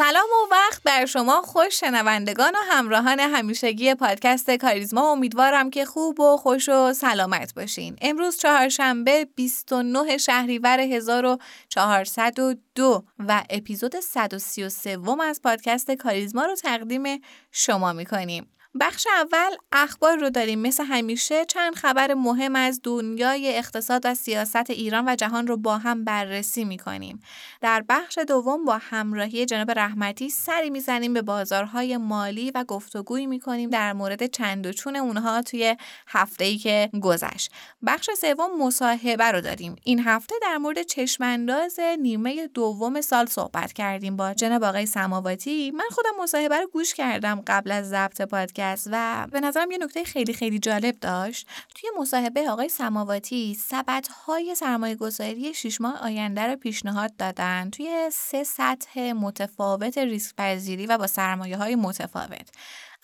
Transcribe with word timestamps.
سلام 0.00 0.24
و 0.24 0.50
وقت 0.50 0.82
بر 0.82 1.06
شما 1.06 1.42
خوش 1.42 1.80
شنوندگان 1.80 2.52
و 2.54 2.58
همراهان 2.70 3.20
همیشگی 3.20 3.94
پادکست 3.94 4.50
کاریزما. 4.50 5.12
امیدوارم 5.12 5.70
که 5.70 5.84
خوب 5.84 6.20
و 6.20 6.36
خوش 6.36 6.68
و 6.68 6.92
سلامت 6.92 7.54
باشین. 7.54 7.96
امروز 8.00 8.36
چهارشنبه 8.36 9.24
29 9.24 10.18
شهریور 10.18 10.80
1402 10.80 13.04
و 13.18 13.44
اپیزود 13.50 14.00
133 14.00 14.98
از 15.22 15.42
پادکست 15.42 15.90
کاریزما 15.90 16.44
رو 16.44 16.54
تقدیم 16.54 17.20
شما 17.52 17.92
می‌کنیم. 17.92 18.50
بخش 18.80 19.06
اول 19.06 19.56
اخبار 19.72 20.16
رو 20.16 20.30
داریم 20.30 20.58
مثل 20.58 20.84
همیشه 20.84 21.44
چند 21.44 21.74
خبر 21.74 22.14
مهم 22.14 22.56
از 22.56 22.80
دنیای 22.84 23.58
اقتصاد 23.58 24.02
و 24.04 24.14
سیاست 24.14 24.70
ایران 24.70 25.08
و 25.08 25.16
جهان 25.16 25.46
رو 25.46 25.56
با 25.56 25.78
هم 25.78 26.04
بررسی 26.04 26.64
می 26.64 26.78
کنیم. 26.78 27.22
در 27.60 27.84
بخش 27.88 28.18
دوم 28.18 28.64
با 28.64 28.78
همراهی 28.80 29.46
جناب 29.46 29.70
رحمتی 29.70 30.30
سری 30.30 30.70
می‌زنیم 30.70 31.14
به 31.14 31.22
بازارهای 31.22 31.96
مالی 31.96 32.50
و 32.50 32.64
گفتگویی 32.64 33.26
می 33.26 33.40
کنیم 33.40 33.70
در 33.70 33.92
مورد 33.92 34.26
چند 34.26 34.66
و 34.66 34.72
چون 34.72 34.96
اونها 34.96 35.42
توی 35.42 35.76
هفته 36.08 36.44
ای 36.44 36.58
که 36.58 36.90
گذشت. 37.02 37.52
بخش 37.86 38.10
سوم 38.20 38.66
مصاحبه 38.66 39.24
رو 39.24 39.40
داریم. 39.40 39.76
این 39.84 40.00
هفته 40.00 40.34
در 40.42 40.56
مورد 40.56 40.82
چشمانداز 40.82 41.80
نیمه 42.00 42.46
دوم 42.46 43.00
سال 43.00 43.26
صحبت 43.26 43.72
کردیم 43.72 44.16
با 44.16 44.34
جناب 44.34 44.64
آقای 44.64 44.86
سماواتی. 44.86 45.70
من 45.70 45.84
خودم 45.90 46.22
مصاحبه 46.22 46.60
رو 46.60 46.66
گوش 46.66 46.94
کردم 46.94 47.42
قبل 47.46 47.72
از 47.72 47.88
ضبط 47.88 48.22
پادکست 48.22 48.59
و 48.92 49.26
به 49.32 49.40
نظرم 49.40 49.70
یه 49.70 49.78
نکته 49.78 50.04
خیلی 50.04 50.32
خیلی 50.32 50.58
جالب 50.58 51.00
داشت. 51.00 51.46
توی 51.74 51.90
مصاحبه 51.98 52.50
آقای 52.50 52.68
سماواتی 52.68 53.54
سبت 53.54 54.08
های 54.08 54.54
سرمایه 54.54 54.94
گذاری 54.94 55.54
شیش 55.54 55.80
ماه 55.80 56.02
آینده 56.02 56.46
رو 56.46 56.56
پیشنهاد 56.56 57.16
دادن. 57.16 57.70
توی 57.70 58.10
سه 58.12 58.44
سطح 58.44 59.12
متفاوت 59.12 59.98
ریسک 59.98 60.36
پذیری 60.36 60.86
و 60.86 60.98
با 60.98 61.06
سرمایه 61.06 61.56
های 61.56 61.74
متفاوت. 61.74 62.50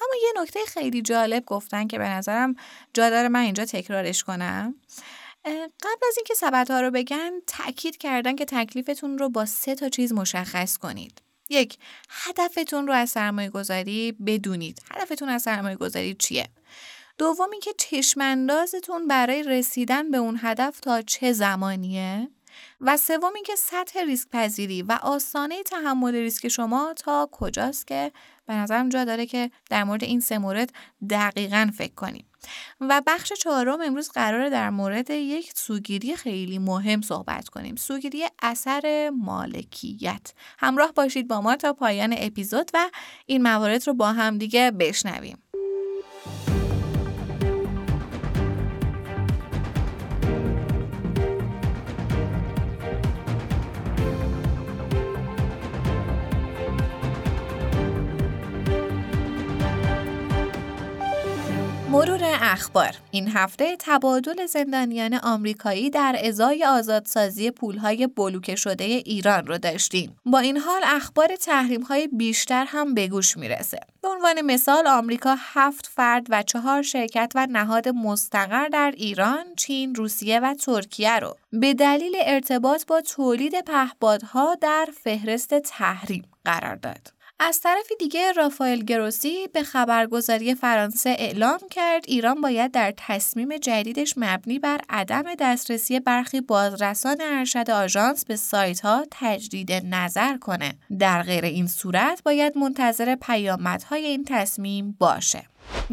اما 0.01 0.15
یه 0.23 0.43
نکته 0.43 0.61
خیلی 0.67 1.03
جالب 1.03 1.45
گفتن 1.45 1.87
که 1.87 1.99
به 1.99 2.09
نظرم 2.09 2.55
جا 2.95 3.29
من 3.29 3.41
اینجا 3.41 3.65
تکرارش 3.65 4.25
کنم. 4.25 4.75
قبل 5.83 6.07
از 6.09 6.17
اینکه 6.17 6.35
سبت 6.35 6.71
ها 6.71 6.81
رو 6.81 6.91
بگن 6.91 7.31
تاکید 7.47 7.97
کردن 7.97 8.37
که 8.37 8.45
تکلیفتون 8.45 9.19
رو 9.19 9.29
با 9.29 9.47
سه 9.47 9.75
تا 9.75 9.89
چیز 9.89 10.13
مشخص 10.13 10.77
کنید. 10.77 11.26
یک 11.51 11.79
هدفتون 12.11 12.87
رو 12.87 12.93
از 12.93 13.11
سرمایه 13.11 13.51
گذاری 13.51 14.13
بدونید. 14.13 14.83
هدفتون 14.91 15.29
از 15.29 15.43
سرمایه 15.43 15.77
گذاری 15.77 16.15
چیه؟ 16.15 16.49
دوم 17.19 17.51
اینکه 17.51 17.73
چشماندازتون 17.79 19.09
برای 19.09 19.43
رسیدن 19.43 20.11
به 20.11 20.17
اون 20.17 20.39
هدف 20.43 20.81
تا 20.81 21.03
چه 21.03 21.33
زمانیه؟ 21.33 22.29
و 22.81 22.97
سوم 22.97 23.35
اینکه 23.35 23.57
سطح 23.57 24.05
ریسک 24.05 24.29
پذیری 24.29 24.83
و 24.83 24.99
آسانه 25.03 25.63
تحمل 25.63 26.15
ریسک 26.15 26.49
شما 26.49 26.95
تا 26.97 27.29
کجاست 27.33 27.87
که 27.87 28.13
به 28.47 28.55
نظرم 28.55 28.89
جا 28.89 29.05
داره 29.05 29.27
که 29.27 29.51
در 29.71 29.85
مورد 29.85 30.05
این 30.05 30.21
سه 30.21 30.39
مورد 30.39 30.73
دقیقا 31.11 31.71
فکر 31.77 31.95
کنیم. 31.95 32.27
و 32.81 33.03
بخش 33.07 33.33
چهارم 33.33 33.81
امروز 33.81 34.11
قراره 34.11 34.51
در 34.51 34.71
مورد 34.71 35.11
یک 35.11 35.53
سوگیری 35.57 36.17
خیلی 36.17 36.59
مهم 36.59 37.03
صحبت 37.03 37.49
کنیم. 37.49 37.77
سوگیری 37.77 38.25
اثر 38.43 39.11
مالکیت. 39.11 40.33
همراه 40.59 40.93
باشید 40.93 41.29
با 41.29 41.41
ما 41.41 41.57
تا 41.57 41.73
پایان 41.73 42.15
اپیزود 42.19 42.71
و 42.75 42.91
این 43.27 43.43
موارد 43.43 43.87
رو 43.87 43.95
با 43.95 44.13
هم 44.13 44.39
دیگه 44.39 44.71
بشنویم. 44.71 45.39
مرور 61.97 62.21
اخبار. 62.43 62.97
این 63.11 63.29
هفته 63.29 63.77
تبادل 63.79 64.47
زندانیان 64.47 65.15
آمریکایی 65.15 65.91
در 65.91 66.17
ازای 66.25 66.65
آزادسازی 66.65 67.51
پولهای 67.51 68.07
بلوکه 68.07 68.57
شده 68.57 68.85
ایران 68.85 69.47
رو 69.47 69.59
داشتیم. 69.59 70.17
با 70.27 70.39
این 70.39 70.57
حال 70.57 70.81
اخبار 70.85 71.37
تحریم 71.37 71.83
های 71.83 72.09
بیشتر 72.13 72.65
هم 72.69 72.95
به 72.95 73.09
گوش 73.09 73.37
می‌رسه. 73.37 73.81
به 74.03 74.09
عنوان 74.09 74.41
مثال 74.41 74.87
آمریکا 74.87 75.37
هفت 75.39 75.87
فرد 75.87 76.27
و 76.31 76.43
چهار 76.43 76.83
شرکت 76.83 77.33
و 77.35 77.47
نهاد 77.51 77.89
مستقر 77.89 78.69
در 78.69 78.95
ایران، 78.97 79.45
چین، 79.57 79.95
روسیه 79.95 80.41
و 80.41 80.55
ترکیه 80.55 81.19
رو. 81.19 81.37
به 81.53 81.75
دلیل 81.75 82.13
ارتباط 82.21 82.87
با 82.87 83.01
تولید 83.01 83.61
پهپادها 83.61 84.55
در 84.55 84.89
فهرست 85.05 85.55
تحریم 85.55 86.25
قرار 86.45 86.77
داد. 86.77 87.16
از 87.41 87.61
طرف 87.61 87.87
دیگه 87.99 88.33
رافائل 88.33 88.79
گروسی 88.79 89.49
به 89.53 89.63
خبرگزاری 89.63 90.55
فرانسه 90.55 91.11
اعلام 91.19 91.59
کرد 91.71 92.05
ایران 92.09 92.41
باید 92.41 92.73
در 92.73 92.95
تصمیم 92.97 93.57
جدیدش 93.57 94.15
مبنی 94.17 94.59
بر 94.59 94.81
عدم 94.89 95.35
دسترسی 95.35 96.01
برخی 96.01 96.41
بازرسان 96.41 97.17
ارشد 97.21 97.71
آژانس 97.71 98.25
به 98.25 98.37
سایت 98.37 98.81
ها 98.81 99.07
تجدید 99.11 99.73
نظر 99.73 100.37
کنه. 100.37 100.75
در 100.99 101.23
غیر 101.23 101.45
این 101.45 101.67
صورت 101.67 102.23
باید 102.23 102.59
منتظر 102.59 103.15
پیامدهای 103.15 104.05
این 104.07 104.25
تصمیم 104.25 104.97
باشه. 104.99 105.43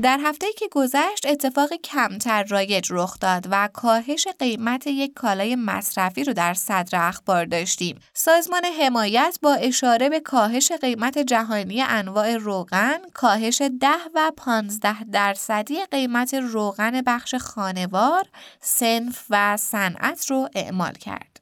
در 0.02 0.20
هفته 0.24 0.48
که 0.58 0.68
گذشت 0.72 1.26
اتفاق 1.26 1.74
کمتر 1.74 2.44
رایج 2.44 2.88
رخ 2.92 3.20
داد 3.20 3.48
و 3.52 3.70
کاهش 3.74 4.28
قیمت 4.40 4.88
یک 4.88 5.14
کالای 5.14 5.56
مصرفی 5.56 6.24
رو 6.24 6.34
در 6.34 6.54
صدر 6.54 7.08
اخبار 7.08 7.46
داشتیم. 7.46 8.00
سازمان 8.14 8.66
حمایت 8.66 9.40
با 9.42 9.54
اشاره 9.54 10.10
به 10.10 10.20
کاهش 10.20 10.72
قیمت 10.72 11.18
جهانی 11.18 11.82
انواع 11.82 12.38
روغن، 12.38 12.98
کاهش 13.14 13.62
10 13.62 13.88
و 14.16 14.32
15 14.38 15.04
درصدی 15.04 15.86
قیمت 15.92 16.34
روغن 16.34 17.02
بخش 17.02 17.36
خانوار، 17.36 18.26
سنف 18.62 19.26
و 19.30 19.58
صنعت 19.58 20.26
رو 20.32 20.50
اعمال 20.56 20.94
کرد. 20.94 21.33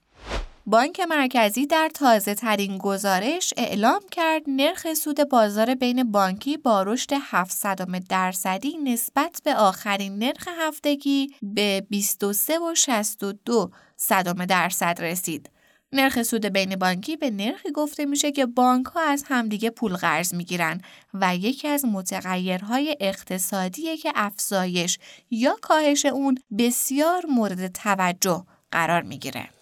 بانک 0.65 0.99
مرکزی 0.99 1.65
در 1.65 1.89
تازه 1.93 2.35
ترین 2.35 2.77
گزارش 2.77 3.53
اعلام 3.57 4.01
کرد 4.11 4.41
نرخ 4.47 4.93
سود 4.93 5.29
بازار 5.29 5.75
بین 5.75 6.11
بانکی 6.11 6.57
با 6.57 6.83
رشد 6.83 7.09
700 7.21 8.07
درصدی 8.09 8.77
نسبت 8.77 9.41
به 9.43 9.55
آخرین 9.55 10.17
نرخ 10.17 10.47
هفتگی 10.47 11.35
به 11.41 11.85
23 11.89 12.59
و 12.59 12.75
62 12.75 13.71
صدم 13.97 14.45
درصد 14.45 14.97
رسید. 15.01 15.49
نرخ 15.93 16.23
سود 16.23 16.45
بین 16.45 16.75
بانکی 16.75 17.17
به 17.17 17.31
نرخی 17.31 17.71
گفته 17.71 18.05
میشه 18.05 18.31
که 18.31 18.45
بانک 18.45 18.85
ها 18.85 19.01
از 19.01 19.23
همدیگه 19.27 19.69
پول 19.69 19.93
قرض 19.93 20.33
می‌گیرن 20.33 20.81
و 21.13 21.35
یکی 21.35 21.67
از 21.67 21.85
متغیرهای 21.85 22.97
اقتصادیه 22.99 23.97
که 23.97 24.11
افزایش 24.15 24.97
یا 25.31 25.57
کاهش 25.61 26.05
اون 26.05 26.37
بسیار 26.57 27.25
مورد 27.25 27.67
توجه 27.67 28.45
قرار 28.71 29.01
می‌گیره. 29.01 29.60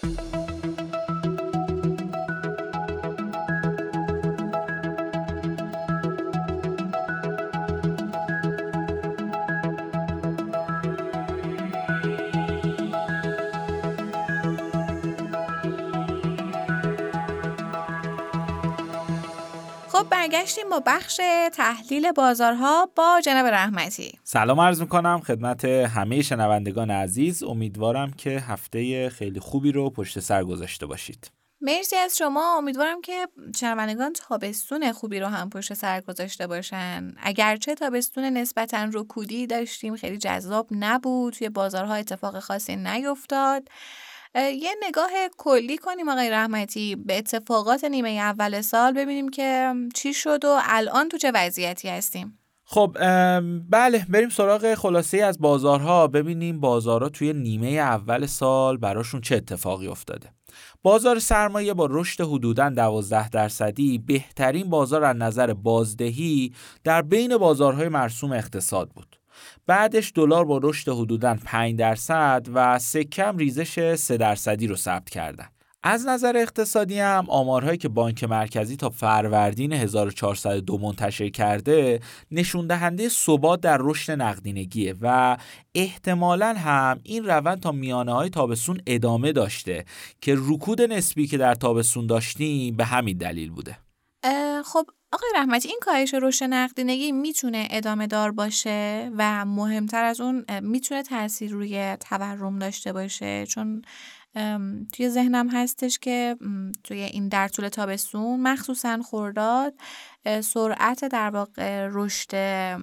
Thank 0.00 0.34
you. 0.36 0.47
خب 19.98 20.08
برگشتیم 20.08 20.68
با 20.70 20.82
بخش 20.86 21.20
تحلیل 21.54 22.12
بازارها 22.12 22.90
با 22.96 23.20
جناب 23.24 23.46
رحمتی. 23.46 24.18
سلام 24.24 24.60
عرض 24.60 24.80
می‌کنم 24.80 25.20
خدمت 25.20 25.64
همه 25.64 26.22
شنوندگان 26.22 26.90
عزیز. 26.90 27.42
امیدوارم 27.42 28.12
که 28.12 28.30
هفته 28.30 29.08
خیلی 29.08 29.40
خوبی 29.40 29.72
رو 29.72 29.90
پشت 29.90 30.20
سر 30.20 30.44
گذاشته 30.44 30.86
باشید. 30.86 31.30
مرسی 31.60 31.96
از 31.96 32.18
شما. 32.18 32.58
امیدوارم 32.58 33.00
که 33.00 33.28
شنوندگان 33.60 34.12
تابستون 34.12 34.92
خوبی 34.92 35.20
رو 35.20 35.26
هم 35.26 35.50
پشت 35.50 35.74
سر 35.74 36.00
گذاشته 36.00 36.46
باشن. 36.46 37.14
اگرچه 37.22 37.74
تابستون 37.74 38.24
نسبتا 38.24 38.88
رکودی 38.92 39.46
داشتیم 39.46 39.96
خیلی 39.96 40.18
جذاب 40.18 40.68
نبود. 40.70 41.32
توی 41.32 41.48
بازارها 41.48 41.94
اتفاق 41.94 42.38
خاصی 42.40 42.76
نیفتاد. 42.76 43.68
یه 44.38 44.70
نگاه 44.82 45.10
کلی 45.36 45.78
کنیم 45.78 46.08
آقای 46.08 46.30
رحمتی 46.30 46.96
به 46.96 47.18
اتفاقات 47.18 47.84
نیمه 47.84 48.08
اول 48.08 48.60
سال 48.60 48.92
ببینیم 48.92 49.28
که 49.28 49.74
چی 49.94 50.14
شد 50.14 50.44
و 50.44 50.58
الان 50.62 51.08
تو 51.08 51.18
چه 51.18 51.32
وضعیتی 51.34 51.88
هستیم. 51.88 52.38
خب 52.64 52.96
بله 53.70 54.06
بریم 54.08 54.28
سراغ 54.28 54.74
خلاصه 54.74 55.18
از 55.18 55.38
بازارها. 55.38 56.06
ببینیم 56.06 56.60
بازارها 56.60 57.08
توی 57.08 57.32
نیمه 57.32 57.68
اول 57.68 58.26
سال 58.26 58.76
براشون 58.76 59.20
چه 59.20 59.36
اتفاقی 59.36 59.86
افتاده. 59.86 60.32
بازار 60.82 61.18
سرمایه 61.18 61.74
با 61.74 61.88
رشد 61.90 62.24
حدوداً 62.24 62.70
12 62.70 63.28
درصدی. 63.28 63.98
بهترین 63.98 64.70
بازار 64.70 65.04
از 65.04 65.16
نظر 65.16 65.54
بازدهی 65.54 66.54
در 66.84 67.02
بین 67.02 67.36
بازارهای 67.36 67.88
مرسوم 67.88 68.32
اقتصاد 68.32 68.90
بود. 68.90 69.18
بعدش 69.66 70.12
دلار 70.14 70.44
با 70.44 70.60
رشد 70.62 70.92
حدوداً 70.92 71.36
5 71.44 71.78
درصد 71.78 72.46
و 72.54 72.78
سکم 72.78 73.36
ریزش 73.36 73.94
3 73.94 74.16
درصدی 74.16 74.66
رو 74.66 74.76
ثبت 74.76 75.10
کردن. 75.10 75.48
از 75.82 76.06
نظر 76.06 76.36
اقتصادی 76.36 76.98
هم 76.98 77.26
آمارهایی 77.28 77.78
که 77.78 77.88
بانک 77.88 78.24
مرکزی 78.24 78.76
تا 78.76 78.90
فروردین 78.90 79.72
1402 79.72 80.78
منتشر 80.78 81.28
کرده 81.28 82.00
نشون 82.30 82.66
دهنده 82.66 83.08
ثبات 83.08 83.60
در 83.60 83.78
رشد 83.80 84.12
نقدینگیه 84.12 84.94
و 85.00 85.36
احتمالا 85.74 86.54
هم 86.58 87.00
این 87.02 87.24
روند 87.24 87.60
تا 87.60 87.72
میانه 87.72 88.12
های 88.12 88.30
تابستون 88.30 88.80
ادامه 88.86 89.32
داشته 89.32 89.84
که 90.20 90.36
رکود 90.38 90.82
نسبی 90.82 91.26
که 91.26 91.38
در 91.38 91.54
تابستون 91.54 92.06
داشتیم 92.06 92.76
به 92.76 92.84
همین 92.84 93.16
دلیل 93.16 93.50
بوده. 93.50 93.78
خب 94.64 94.86
آقای 95.12 95.28
رحمتی 95.34 95.68
این 95.68 95.78
کاهش 95.82 96.14
رشد 96.14 96.44
نقدینگی 96.44 97.12
می‌تونه 97.12 97.68
ادامه 97.70 98.06
دار 98.06 98.32
باشه 98.32 99.10
و 99.16 99.44
مهمتر 99.44 100.04
از 100.04 100.20
اون 100.20 100.44
می‌تونه 100.62 101.02
تاثیر 101.02 101.52
روی 101.52 101.96
تورم 101.96 102.58
داشته 102.58 102.92
باشه؟ 102.92 103.46
چون 103.46 103.82
توی 104.92 105.08
ذهنم 105.08 105.48
هستش 105.48 105.98
که 105.98 106.36
توی 106.84 106.98
این 107.00 107.28
در 107.28 107.48
طول 107.48 107.68
تابستون 107.68 108.40
مخصوصا 108.40 109.02
خورداد 109.02 109.74
سرعت 110.40 111.04
در 111.04 111.30
واقع 111.30 111.88
رشد 111.92 112.30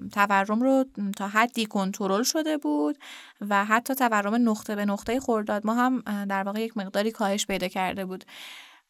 تورم 0.08 0.62
رو 0.62 0.84
تا 1.16 1.28
حدی 1.28 1.66
کنترل 1.66 2.22
شده 2.22 2.56
بود 2.56 2.98
و 3.40 3.64
حتی 3.64 3.94
تورم 3.94 4.48
نقطه 4.50 4.76
به 4.76 4.84
نقطه 4.84 5.20
خورداد. 5.20 5.66
ما 5.66 5.74
هم 5.74 6.00
در 6.24 6.42
واقع 6.42 6.60
یک 6.60 6.76
مقداری 6.76 7.10
کاهش 7.10 7.46
پیدا 7.46 7.68
کرده 7.68 8.04
بود. 8.04 8.24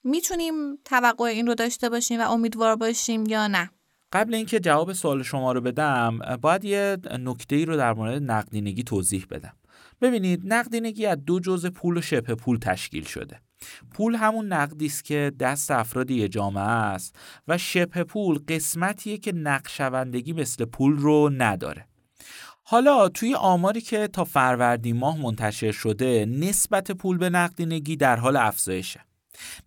می‌تونیم 0.06 0.76
توقع 0.84 1.24
این 1.24 1.46
رو 1.46 1.54
داشته 1.54 1.88
باشیم 1.88 2.20
و 2.20 2.30
امیدوار 2.30 2.76
باشیم 2.76 3.26
یا 3.26 3.46
نه؟ 3.46 3.70
قبل 4.12 4.34
اینکه 4.34 4.60
جواب 4.60 4.92
سوال 4.92 5.22
شما 5.22 5.52
رو 5.52 5.60
بدم 5.60 6.18
باید 6.40 6.64
یه 6.64 6.96
نکته 7.20 7.56
ای 7.56 7.64
رو 7.64 7.76
در 7.76 7.92
مورد 7.92 8.22
نقدینگی 8.22 8.82
توضیح 8.82 9.26
بدم. 9.30 9.52
ببینید 10.00 10.40
نقدینگی 10.44 11.06
از 11.06 11.18
دو 11.26 11.40
جزء 11.40 11.70
پول 11.70 11.96
و 11.96 12.00
شبه 12.00 12.34
پول 12.34 12.58
تشکیل 12.58 13.04
شده. 13.04 13.40
پول 13.94 14.14
همون 14.14 14.52
نقدی 14.52 14.86
است 14.86 15.04
که 15.04 15.32
دست 15.40 15.70
افرادی 15.70 16.14
یه 16.14 16.28
جامعه 16.28 16.62
است 16.62 17.16
و 17.48 17.58
شبه 17.58 18.04
پول 18.04 18.38
قسمتیه 18.48 19.18
که 19.18 19.32
نقشوندگی 19.32 20.32
مثل 20.32 20.64
پول 20.64 20.96
رو 20.96 21.30
نداره. 21.32 21.86
حالا 22.62 23.08
توی 23.08 23.34
آماری 23.34 23.80
که 23.80 24.08
تا 24.08 24.24
فروردین 24.24 24.96
ماه 24.96 25.22
منتشر 25.22 25.72
شده 25.72 26.26
نسبت 26.28 26.92
پول 26.92 27.18
به 27.18 27.30
نقدینگی 27.30 27.96
در 27.96 28.16
حال 28.16 28.36
افزایشه. 28.36 29.05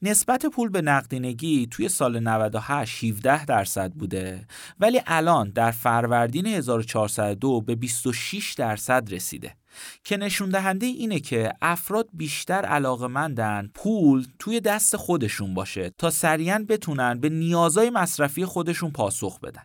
نسبت 0.02 0.46
پول 0.46 0.70
به 0.70 0.82
نقدینگی 0.82 1.68
توی 1.72 1.90
سال 1.90 2.20
98 2.20 3.04
17 3.04 3.46
درصد 3.46 3.92
بوده 3.92 4.48
ولی 4.80 5.02
الان 5.08 5.50
در 5.50 5.72
فروردین 5.72 6.46
1402 6.46 7.62
به 7.62 7.76
26 7.76 8.54
درصد 8.54 9.14
رسیده. 9.14 9.56
که 10.04 10.18
نشون 10.18 10.50
دهنده 10.50 10.86
اینه 10.86 11.20
که 11.20 11.54
افراد 11.62 12.10
بیشتر 12.14 12.66
علاقمندن 12.66 13.70
پول 13.74 14.26
توی 14.40 14.60
دست 14.60 14.96
خودشون 14.96 15.54
باشه 15.54 15.90
تا 15.98 16.10
سریعا 16.10 16.66
بتونن 16.70 17.20
به 17.20 17.30
نیازهای 17.30 17.90
مصرفی 17.90 18.46
خودشون 18.46 18.92
پاسخ 18.92 19.40
بدن. 19.40 19.64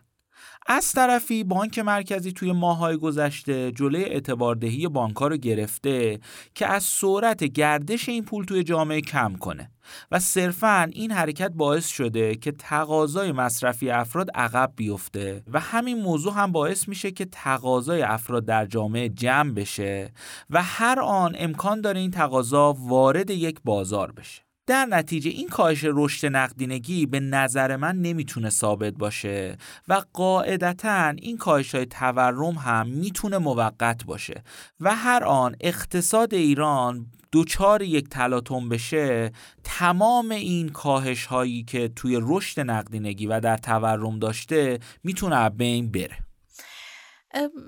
از 0.67 0.91
طرفی 0.91 1.43
بانک 1.43 1.79
مرکزی 1.79 2.31
توی 2.31 2.51
ماهای 2.51 2.97
گذشته 2.97 3.71
جلوی 3.71 4.03
اعتباردهی 4.03 4.87
بانکها 4.87 5.27
رو 5.27 5.37
گرفته 5.37 6.19
که 6.55 6.67
از 6.67 6.83
سرعت 6.83 7.43
گردش 7.43 8.09
این 8.09 8.23
پول 8.25 8.45
توی 8.45 8.63
جامعه 8.63 9.01
کم 9.01 9.33
کنه 9.33 9.71
و 10.11 10.19
صرفا 10.19 10.89
این 10.91 11.11
حرکت 11.11 11.51
باعث 11.51 11.87
شده 11.87 12.35
که 12.35 12.51
تقاضای 12.51 13.31
مصرفی 13.31 13.89
افراد 13.89 14.29
عقب 14.35 14.73
بیفته 14.75 15.43
و 15.47 15.59
همین 15.59 16.01
موضوع 16.01 16.33
هم 16.33 16.51
باعث 16.51 16.87
میشه 16.87 17.11
که 17.11 17.25
تقاضای 17.25 18.01
افراد 18.01 18.45
در 18.45 18.65
جامعه 18.65 19.09
جمع 19.09 19.51
بشه 19.53 20.13
و 20.49 20.63
هر 20.63 20.99
آن 20.99 21.35
امکان 21.39 21.81
داره 21.81 21.99
این 21.99 22.11
تقاضا 22.11 22.73
وارد 22.73 23.29
یک 23.29 23.59
بازار 23.63 24.11
بشه. 24.11 24.44
در 24.67 24.85
نتیجه 24.85 25.29
این 25.29 25.49
کاهش 25.49 25.79
رشد 25.83 26.27
نقدینگی 26.27 27.05
به 27.05 27.19
نظر 27.19 27.75
من 27.75 27.95
نمی‌تونه 27.95 28.49
ثابت 28.49 28.93
باشه 28.93 29.57
و 29.87 30.01
قاعدتا 30.13 31.09
این 31.09 31.37
کاهش 31.37 31.75
های 31.75 31.85
تورم 31.85 32.53
هم 32.53 32.87
می‌تونه 32.87 33.37
موقت 33.37 34.05
باشه 34.05 34.43
و 34.79 34.95
هر 34.95 35.23
آن 35.23 35.55
اقتصاد 35.61 36.33
ایران 36.33 37.05
دوچار 37.31 37.81
یک 37.81 38.09
تلاطم 38.09 38.69
بشه 38.69 39.31
تمام 39.63 40.31
این 40.31 40.69
کاهش 40.69 41.25
هایی 41.25 41.63
که 41.63 41.87
توی 41.87 42.19
رشد 42.21 42.59
نقدینگی 42.59 43.27
و 43.27 43.39
در 43.39 43.57
تورم 43.57 44.19
داشته 44.19 44.79
می‌تونه 45.03 45.49
بین 45.49 45.91
بره. 45.91 46.24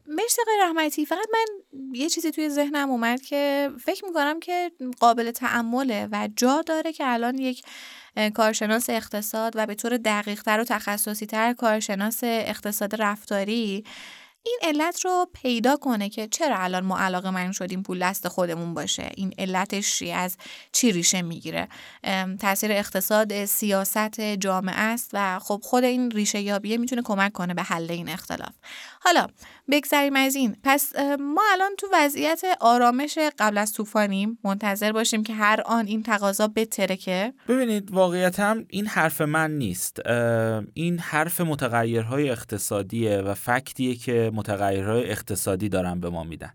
مرسی 0.07 0.41
آقای 0.41 0.57
رحمتی. 0.61 1.05
فقط 1.05 1.27
من 1.33 1.45
یه 1.93 2.09
چیزی 2.09 2.31
توی 2.31 2.49
ذهنم 2.49 2.89
اومد 2.89 3.21
که 3.21 3.69
فکر 3.83 4.05
می‌کنم 4.05 4.39
که 4.39 4.71
قابل 4.99 5.31
تعمله 5.31 6.07
و 6.11 6.29
جا 6.35 6.61
داره 6.61 6.93
که 6.93 7.03
الان 7.07 7.37
یک 7.37 7.63
کارشناس 8.33 8.89
اقتصاد 8.89 9.53
و 9.55 9.65
به 9.65 9.75
طور 9.75 9.97
دقیق 9.97 10.43
تر 10.43 10.59
و 10.59 10.63
تخصصی 10.63 11.25
تر 11.25 11.53
کارشناس 11.53 12.19
اقتصاد 12.23 13.01
رفتاری 13.01 13.83
این 14.47 14.59
علت 14.75 15.05
رو 15.05 15.27
پیدا 15.33 15.77
کنه 15.77 16.09
که 16.09 16.27
چرا 16.27 16.57
الان 16.57 16.85
ما 16.85 16.99
علاقه 16.99 17.31
من 17.31 17.51
شدیم 17.51 17.83
پول 17.83 17.99
دست 17.99 18.27
خودمون 18.27 18.73
باشه؟ 18.73 19.09
این 19.15 19.33
علتش 19.37 20.03
از 20.15 20.37
چی 20.71 20.91
ریشه 20.91 21.21
می‌گیره؟ 21.21 21.67
تاثیر 22.39 22.71
اقتصاد 22.71 23.45
سیاست 23.45 24.21
جامعه 24.21 24.79
است 24.79 25.09
و 25.13 25.39
خب 25.39 25.59
خود 25.63 25.83
این 25.83 26.11
ریشه 26.11 26.41
یابیه 26.41 26.77
می‌تونه 26.77 27.01
کمک 27.01 27.31
کنه 27.31 27.53
به 27.53 27.63
حل 27.63 27.91
این 27.91 28.09
اختلاف. 28.09 28.53
حالا 29.01 29.27
بگذریم 29.71 30.15
از 30.15 30.35
این. 30.35 30.57
پس 30.63 30.95
ما 31.19 31.41
الان 31.51 31.71
تو 31.77 31.87
وضعیت 31.93 32.41
آرامش 32.59 33.17
قبل 33.39 33.57
از 33.57 33.73
طوفانیم. 33.73 34.39
منتظر 34.43 34.91
باشیم 34.91 35.23
که 35.23 35.33
هر 35.33 35.61
آن 35.65 35.87
این 35.87 36.03
تقاضا 36.03 36.47
بترکه 36.47 37.33
ببینید 37.47 37.91
واقعیت 37.91 38.39
هم 38.39 38.65
این 38.69 38.87
حرف 38.87 39.21
من 39.21 39.51
نیست. 39.51 39.99
این 40.73 40.99
حرف 40.99 41.41
متغیرهای 41.41 42.29
اقتصادیه 42.29 43.17
و 43.17 43.33
فکتیه 43.33 43.95
که 43.95 44.31
متغیرهای 44.37 45.11
اقتصادی 45.11 45.69
دارن 45.69 45.99
به 45.99 46.09
ما 46.09 46.23
میدن. 46.23 46.51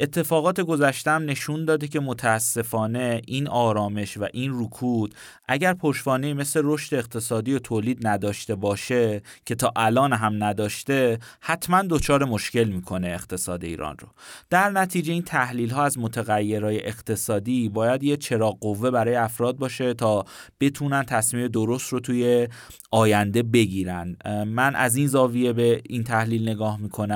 اتفاقات 0.00 0.60
گذشتم 0.60 1.22
نشون 1.24 1.64
داده 1.64 1.88
که 1.88 2.00
متاسفانه 2.00 3.22
این 3.26 3.48
آرامش 3.48 4.16
و 4.16 4.28
این 4.32 4.60
رکود 4.60 5.14
اگر 5.48 5.74
پشتوانه 5.74 6.34
مثل 6.34 6.60
رشد 6.64 6.94
اقتصادی 6.94 7.54
و 7.54 7.58
تولید 7.58 8.06
نداشته 8.06 8.54
باشه 8.54 9.22
که 9.46 9.54
تا 9.54 9.72
الان 9.76 10.12
هم 10.12 10.44
نداشته 10.44 11.18
حتما 11.40 11.82
دچار 11.90 12.24
مشکل 12.24 12.64
می‌کنه 12.64 13.08
اقتصاد 13.08 13.64
ایران 13.64 13.96
رو. 13.98 14.08
در 14.50 14.70
نتیجه 14.70 15.12
این 15.12 15.22
تحلیل 15.22 15.70
ها 15.70 15.84
از 15.84 15.98
متغیرهای 15.98 16.86
اقتصادی 16.86 17.68
باید 17.68 18.02
یه 18.02 18.16
چراغ 18.16 18.58
قوه 18.60 18.90
برای 18.90 19.14
افراد 19.14 19.56
باشه 19.56 19.94
تا 19.94 20.24
بتونن 20.60 21.02
تصمیم 21.02 21.48
درست 21.48 21.88
رو 21.92 22.00
توی 22.00 22.48
آینده 22.90 23.42
بگیرن. 23.42 24.16
من 24.46 24.74
از 24.74 24.96
این 24.96 25.06
زاویه 25.06 25.52
به 25.52 25.82
این 25.88 26.04
تحلیل 26.04 26.48
نگاه 26.48 26.80
می‌کنم. 26.80 27.11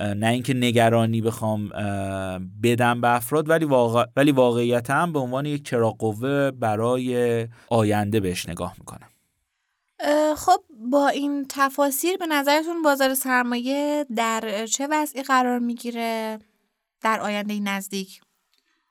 نه 0.00 0.26
اینکه 0.28 0.54
نگرانی 0.54 1.20
بخوام 1.20 1.68
بدم 2.62 3.00
به 3.00 3.08
افراد 3.08 3.48
ولی 3.48 3.64
واقع... 3.64 4.04
ولی 4.16 4.32
واقعیت 4.32 4.90
به 5.12 5.18
عنوان 5.18 5.46
یک 5.46 5.64
چراغ 5.64 5.98
قوه 5.98 6.50
برای 6.50 7.48
آینده 7.68 8.20
بهش 8.20 8.48
نگاه 8.48 8.74
می‌کنم. 8.78 9.08
خب 10.36 10.60
با 10.90 11.08
این 11.08 11.46
تفاسیر 11.48 12.16
به 12.16 12.26
نظرتون 12.26 12.82
بازار 12.82 13.14
سرمایه 13.14 14.06
در 14.16 14.66
چه 14.66 14.88
وضعی 14.90 15.22
قرار 15.22 15.58
می‌گیره 15.58 16.38
در 17.02 17.20
آینده 17.20 17.60
نزدیک؟ 17.60 18.20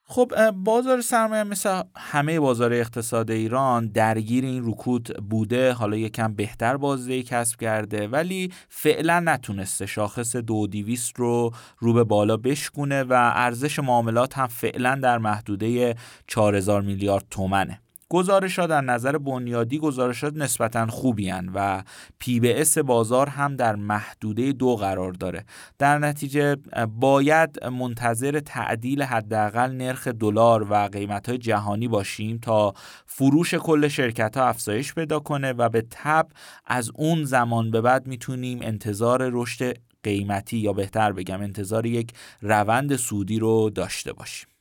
خب 0.08 0.52
بازار 0.52 1.02
سرمایه 1.02 1.44
مثل 1.44 1.82
همه 1.96 2.40
بازار 2.40 2.74
اقتصاد 2.74 3.32
ایران 3.32 3.88
درگیر 3.88 4.46
این 4.46 4.68
رکود 4.68 5.30
بوده. 5.30 5.74
حالا 5.74 5.98
یکم 5.98 6.34
بهتر 6.34 6.78
بازدهی 6.78 7.24
کسب 7.24 7.60
کرده 7.60 8.08
ولی 8.08 8.52
فعلا 8.70 9.20
نتونسته 9.20 9.86
شاخص 9.86 10.36
دو 10.36 10.68
دیویست 10.68 11.14
رو 11.16 11.52
رو 11.80 11.94
به 11.94 12.04
بالا 12.04 12.38
بشکونه 12.38 13.04
و 13.04 13.32
ارزش 13.36 13.80
معاملات 13.80 14.38
هم 14.38 14.48
فعلا 14.48 14.96
در 14.96 15.18
محدوده 15.18 15.96
4000 16.28 16.82
میلیارد 16.82 17.26
تومنه. 17.30 17.82
گزارشات 18.10 18.70
در 18.70 18.82
نظر 18.82 19.18
بنیادی 19.18 19.80
گزارشات 19.80 20.34
نسبتا 20.36 20.88
خوبی 20.88 21.30
هن 21.30 21.50
و 21.56 21.84
پی 22.20 22.40
به 22.40 22.62
اس 22.62 22.78
بازار 22.78 23.30
هم 23.30 23.56
در 23.56 23.76
محدوده 23.76 24.52
دو 24.52 24.76
قرار 24.76 25.12
داره. 25.12 25.46
در 25.78 26.00
نتیجه 26.00 26.56
باید 27.00 27.64
منتظر 27.64 28.40
تعدیل 28.40 29.04
حداقل 29.04 29.72
نرخ 29.72 30.08
دلار 30.08 30.68
و 30.72 30.76
قیمت 30.76 31.30
های 31.30 31.38
جهانی 31.38 31.88
باشیم 31.88 32.38
تا 32.38 32.74
فروش 33.06 33.54
کل 33.54 33.88
شرکت 33.88 34.38
ها 34.38 34.48
افزایش 34.48 34.94
پیدا 34.94 35.20
کنه 35.20 35.54
و 35.54 35.70
به 35.70 35.86
تب 35.92 36.28
از 36.66 36.92
اون 36.96 37.24
زمان 37.24 37.72
به 37.72 37.82
بعد 37.82 38.08
می‌تونیم 38.08 38.60
انتظار 38.62 39.30
رشد 39.34 39.74
قیمتی 40.04 40.58
یا 40.58 40.74
بهتر 40.74 41.12
بگم 41.12 41.42
انتظار 41.42 41.86
یک 41.86 42.14
روند 42.42 42.96
سودی 42.96 43.40
رو 43.40 43.70
داشته 43.70 44.14
باشیم. 44.14 44.55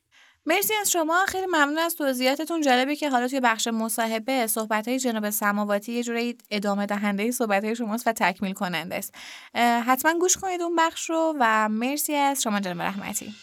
مرسی 0.47 0.75
از 0.81 0.91
شما. 0.91 1.25
خیلی 1.29 1.47
ممنون 1.47 1.79
از 1.79 1.97
توضیحاتتون. 1.97 2.63
جالبه 2.63 2.97
که 2.97 3.11
حالا 3.11 3.29
توی 3.29 3.41
بخش 3.41 3.69
مصاحبه 3.69 4.47
صحبت 4.47 4.89
های 4.89 4.99
جناب 4.99 5.31
سماواتی 5.31 5.93
یه 5.93 6.03
جوری 6.03 6.39
ادامه 6.51 6.87
دهنده 6.87 7.31
صحبت 7.31 7.65
های 7.65 7.77
شماست 7.77 8.07
و 8.07 8.13
تکمیل 8.13 8.53
کننده 8.53 8.95
است 8.95 9.15
حتما 9.87 10.19
گوش 10.19 10.37
کنید 10.37 10.63
اون 10.63 10.77
بخش 10.77 11.11
رو 11.11 11.35
و 11.41 11.69
مرسی 11.69 12.15
از 12.15 12.43
شما 12.43 12.61
جناب 12.61 12.83
رحمتی. 12.83 13.35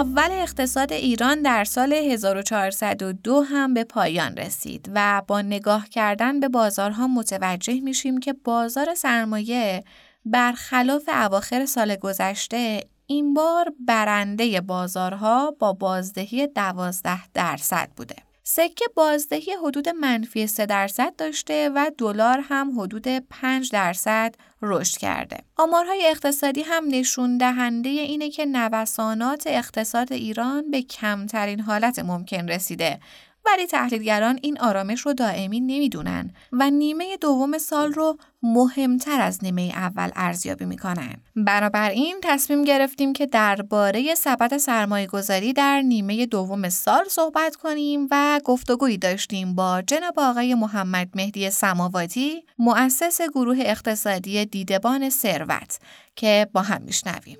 اول 0.00 0.28
اقتصاد 0.30 0.92
ایران 0.92 1.42
در 1.42 1.64
سال 1.64 1.92
1402 1.92 3.40
هم 3.42 3.74
به 3.74 3.84
پایان 3.84 4.36
رسید 4.36 4.90
و 4.94 5.22
با 5.26 5.42
نگاه 5.42 5.88
کردن 5.88 6.40
به 6.40 6.48
بازارها 6.48 7.06
متوجه 7.06 7.80
میشیم 7.80 8.20
که 8.20 8.32
بازار 8.32 8.94
سرمایه 8.94 9.84
برخلاف 10.24 11.08
اواخر 11.08 11.66
سال 11.66 11.96
گذشته 11.96 12.84
این 13.06 13.34
بار 13.34 13.72
برنده 13.86 14.60
بازارها 14.60 15.50
با 15.50 15.72
بازدهی 15.72 16.46
12 16.46 17.28
درصد 17.34 17.88
بوده. 17.96 18.29
سکه 18.52 18.84
بازدهی 18.94 19.52
حدود 19.64 19.88
منفی 19.88 20.46
3 20.46 20.66
درصد 20.66 21.16
داشته 21.16 21.70
و 21.74 21.90
دلار 21.98 22.44
هم 22.48 22.80
حدود 22.80 23.08
5 23.08 23.70
درصد 23.70 24.34
رشد 24.62 24.98
کرده. 24.98 25.38
آمارهای 25.56 26.06
اقتصادی 26.06 26.62
هم 26.62 26.84
نشون 26.88 27.38
دهنده 27.38 27.88
اینه 27.88 28.30
که 28.30 28.46
نوسانات 28.46 29.42
اقتصاد 29.46 30.12
ایران 30.12 30.70
به 30.70 30.82
کمترین 30.82 31.60
حالت 31.60 31.98
ممکن 31.98 32.48
رسیده 32.48 33.00
ولی 33.46 33.66
تحلیلگران 33.66 34.38
این 34.42 34.60
آرامش 34.60 35.00
رو 35.00 35.12
دائمی 35.12 35.60
نمی‌دونن 35.60 36.34
و 36.52 36.70
نیمه 36.70 37.16
دوم 37.16 37.58
سال 37.58 37.92
رو 37.92 38.18
مهمتر 38.42 39.20
از 39.20 39.44
نیمه 39.44 39.62
اول 39.62 40.10
ارزیابی 40.16 40.64
می‌کنن. 40.64 41.14
بنابراین 41.36 42.16
تصمیم 42.22 42.64
گرفتیم 42.64 43.12
که 43.12 43.26
درباره 43.26 44.14
سبد 44.14 44.56
سرمایه 44.56 45.06
گذاری 45.06 45.52
در 45.52 45.80
نیمه 45.80 46.26
دوم 46.26 46.68
سال 46.68 47.04
صحبت 47.08 47.56
کنیم 47.56 48.08
و 48.10 48.40
گفتگویی 48.44 48.98
داشتیم 48.98 49.54
با 49.54 49.82
جناب 49.86 50.14
آقای 50.18 50.54
محمد 50.54 51.08
مهدی 51.14 51.50
سماواتی 51.50 52.44
مؤسس 52.58 53.20
گروه 53.34 53.58
اقتصادی 53.60 54.44
دیدبان 54.46 55.10
ثروت 55.10 55.78
که 56.16 56.48
با 56.52 56.62
هم 56.62 56.82
میشنویم. 56.82 57.38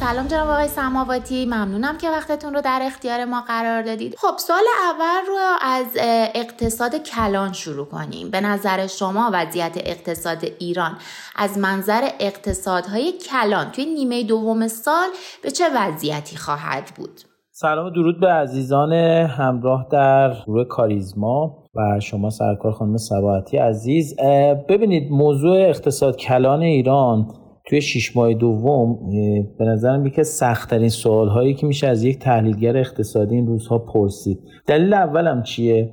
سلام 0.00 0.26
جناب 0.26 0.48
آقای 0.48 0.68
سماواتی 0.68 1.46
ممنونم 1.46 1.98
که 1.98 2.10
وقتتون 2.10 2.54
رو 2.54 2.60
در 2.60 2.80
اختیار 2.82 3.24
ما 3.24 3.40
قرار 3.40 3.82
دادید. 3.82 4.14
خب 4.18 4.38
سال 4.38 4.62
اول 4.90 5.26
رو 5.28 5.38
از 5.62 5.86
اقتصاد 6.34 6.96
کلان 6.96 7.52
شروع 7.52 7.86
کنیم. 7.86 8.30
به 8.30 8.40
نظر 8.40 8.86
شما 8.86 9.30
وضعیت 9.32 9.76
اقتصاد 9.76 10.38
ایران 10.58 10.92
از 11.36 11.58
منظر 11.58 12.08
اقتصادهای 12.20 13.12
کلان 13.12 13.70
توی 13.70 13.86
نیمه 13.86 14.22
دوم 14.22 14.68
سال 14.68 15.08
به 15.42 15.50
چه 15.50 15.64
وضعیتی 15.76 16.36
خواهد 16.36 16.84
بود؟ 16.96 17.20
سلام 17.50 17.86
و 17.86 17.90
درود 17.90 18.20
به 18.20 18.28
عزیزان 18.28 18.92
همراه 19.26 19.86
در 19.92 20.34
گروه 20.46 20.64
کاریزما 20.64 21.64
و 21.74 22.00
شما 22.00 22.30
سرکار 22.30 22.72
خانم 22.72 22.96
سباعتی 22.96 23.56
عزیز. 23.56 24.16
ببینید 24.68 25.12
موضوع 25.12 25.68
اقتصاد 25.68 26.16
کلان 26.16 26.62
ایران 26.62 27.26
توی 27.68 27.80
شیش 27.80 28.16
ماه 28.16 28.34
دوم 28.34 28.98
به 29.58 29.64
نظرم 29.64 30.06
یکی 30.06 30.20
از 30.20 30.28
سختترین 30.28 30.88
سوال 30.88 31.28
هایی 31.28 31.54
که 31.54 31.66
میشه 31.66 31.86
از 31.86 32.04
یک 32.04 32.18
تحلیلگر 32.18 32.76
اقتصادی 32.76 33.34
این 33.34 33.46
روزها 33.46 33.78
پرسید. 33.78 34.38
دلیل 34.66 34.94
اولم 34.94 35.42
چیه؟ 35.42 35.90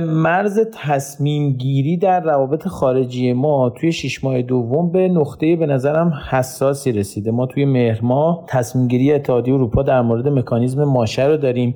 مرز 0.00 0.60
تصمیم 0.74 1.52
گیری 1.52 1.96
در 1.96 2.20
روابط 2.20 2.68
خارجی 2.68 3.32
ما 3.32 3.70
توی 3.70 3.92
شیش 3.92 4.24
ماه 4.24 4.42
دوم 4.42 4.92
به 4.92 5.08
نقطه 5.08 5.56
به 5.56 5.66
نظرم 5.66 6.12
حساسی 6.30 6.92
رسیده. 6.92 7.30
ما 7.30 7.46
توی 7.46 7.64
مهر 7.64 8.00
ماه 8.02 8.44
تصمیم 8.48 8.88
گیری 8.88 9.12
اتحادیه 9.12 9.54
اروپا 9.54 9.82
در 9.82 10.02
مورد 10.02 10.28
مکانیزم 10.28 10.84
ماشه 10.84 11.26
رو 11.26 11.36
داریم. 11.36 11.74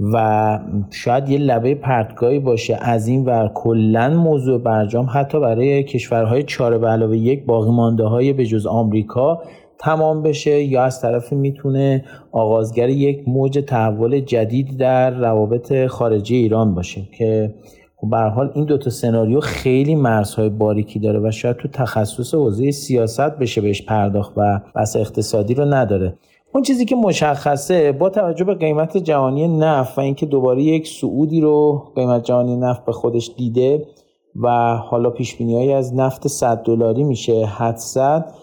و 0.00 0.58
شاید 0.90 1.28
یه 1.28 1.38
لبه 1.38 1.74
پرتگاهی 1.74 2.38
باشه. 2.38 2.78
از 2.80 3.08
این 3.08 3.24
ور 3.24 3.50
کلا 3.54 4.10
موضوع 4.10 4.60
برجام 4.60 5.06
حتی 5.12 5.40
برای 5.40 5.82
کشورهای 5.82 6.42
چهار 6.42 6.78
به 6.78 6.88
علاوه 6.88 7.16
یک 7.16 7.46
باقی 7.46 7.70
مانده 7.70 8.04
های 8.04 8.32
به 8.32 8.46
جز 8.46 8.66
آمریکا 8.66 9.42
تمام 9.78 10.22
بشه 10.22 10.62
یا 10.62 10.82
از 10.82 11.00
طرف 11.00 11.32
می‌تونه 11.32 12.04
آغازگر 12.32 12.88
یک 12.88 13.28
موج 13.28 13.58
تحول 13.66 14.20
جدید 14.20 14.76
در 14.76 15.10
روابط 15.10 15.86
خارجی 15.86 16.36
ایران 16.36 16.74
باشه 16.74 17.02
که 17.18 17.54
خب 17.96 18.10
به 18.10 18.16
حال 18.16 18.50
این 18.54 18.64
دوتا 18.64 18.90
سناریو 18.90 19.40
خیلی 19.40 19.94
مرزهای 19.94 20.48
باریکی 20.48 20.98
داره 20.98 21.20
و 21.20 21.30
شاید 21.30 21.56
تو 21.56 21.68
تخصص 21.68 22.34
حوزه 22.34 22.70
سیاست 22.70 23.38
بشه 23.38 23.60
بهش 23.60 23.82
پرداخت 23.82 24.32
و 24.36 24.60
بس 24.76 24.96
اقتصادی 24.96 25.54
رو 25.54 25.64
نداره. 25.64 26.14
اون 26.52 26.62
چیزی 26.62 26.84
که 26.84 26.96
مشخصه 26.96 27.92
با 27.92 28.10
توجه 28.10 28.44
به 28.44 28.54
قیمت 28.54 28.96
جهانی 28.96 29.48
نفت 29.48 29.98
و 29.98 30.00
اینکه 30.00 30.26
دوباره 30.26 30.62
یک 30.62 30.88
سعودی 30.88 31.40
رو 31.40 31.82
قیمت 31.96 32.24
جهانی 32.24 32.56
نفت 32.56 32.84
به 32.84 32.92
خودش 32.92 33.30
دیده 33.36 33.86
و 34.36 34.76
حالا 34.76 35.10
پیش 35.10 35.36
بینی 35.36 35.72
از 35.72 35.94
نفت 35.94 36.28
100 36.28 36.62
دلاری 36.62 37.04
میشه 37.04 37.46
حدسد 37.46 38.34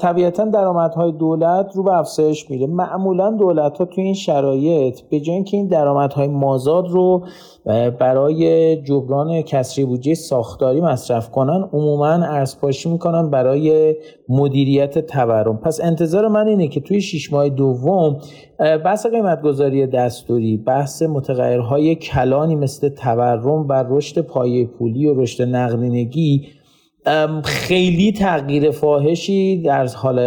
طبیعتا 0.00 0.44
درآمدهای 0.44 1.12
دولت 1.12 1.70
رو 1.74 1.82
به 1.82 1.92
افزایش 1.92 2.50
میره 2.50 2.66
معمولا 2.66 3.30
دولت 3.30 3.78
ها 3.78 3.84
توی 3.84 4.04
این 4.04 4.14
شرایط 4.14 5.00
به 5.00 5.20
جای 5.20 5.34
اینکه 5.34 5.56
این 5.56 5.66
درآمدهای 5.66 6.28
مازاد 6.28 6.88
رو 6.88 7.26
برای 7.98 8.76
جبران 8.82 9.42
کسری 9.42 9.84
بودجه 9.84 10.14
ساختاری 10.14 10.80
مصرف 10.80 11.30
کنن 11.30 11.68
عموما 11.72 12.06
ارزپاشی 12.06 12.90
می‌کنن 12.90 13.30
برای 13.30 13.96
مدیریت 14.28 14.98
تورم. 14.98 15.56
پس 15.56 15.80
انتظار 15.82 16.28
من 16.28 16.48
اینه 16.48 16.68
که 16.68 16.80
توی 16.80 17.00
شیش 17.00 17.32
ماه 17.32 17.48
دوم 17.48 18.16
بحث 18.58 19.06
قیمت 19.06 19.42
گذاری 19.42 19.86
دستوری 19.86 20.56
بحث 20.56 21.02
متغیرهای 21.02 21.94
کلانی 21.94 22.56
مثل 22.56 22.88
تورم 22.88 23.66
و 23.68 23.84
رشد 23.88 24.20
پایه 24.20 24.66
پولی 24.66 25.06
و 25.06 25.20
رشد 25.20 25.42
نقدینگی 25.42 26.42
خیلی 27.44 28.12
تغییر 28.12 28.70
فاحشی 28.70 29.62
در 29.62 29.86
حال 29.86 30.18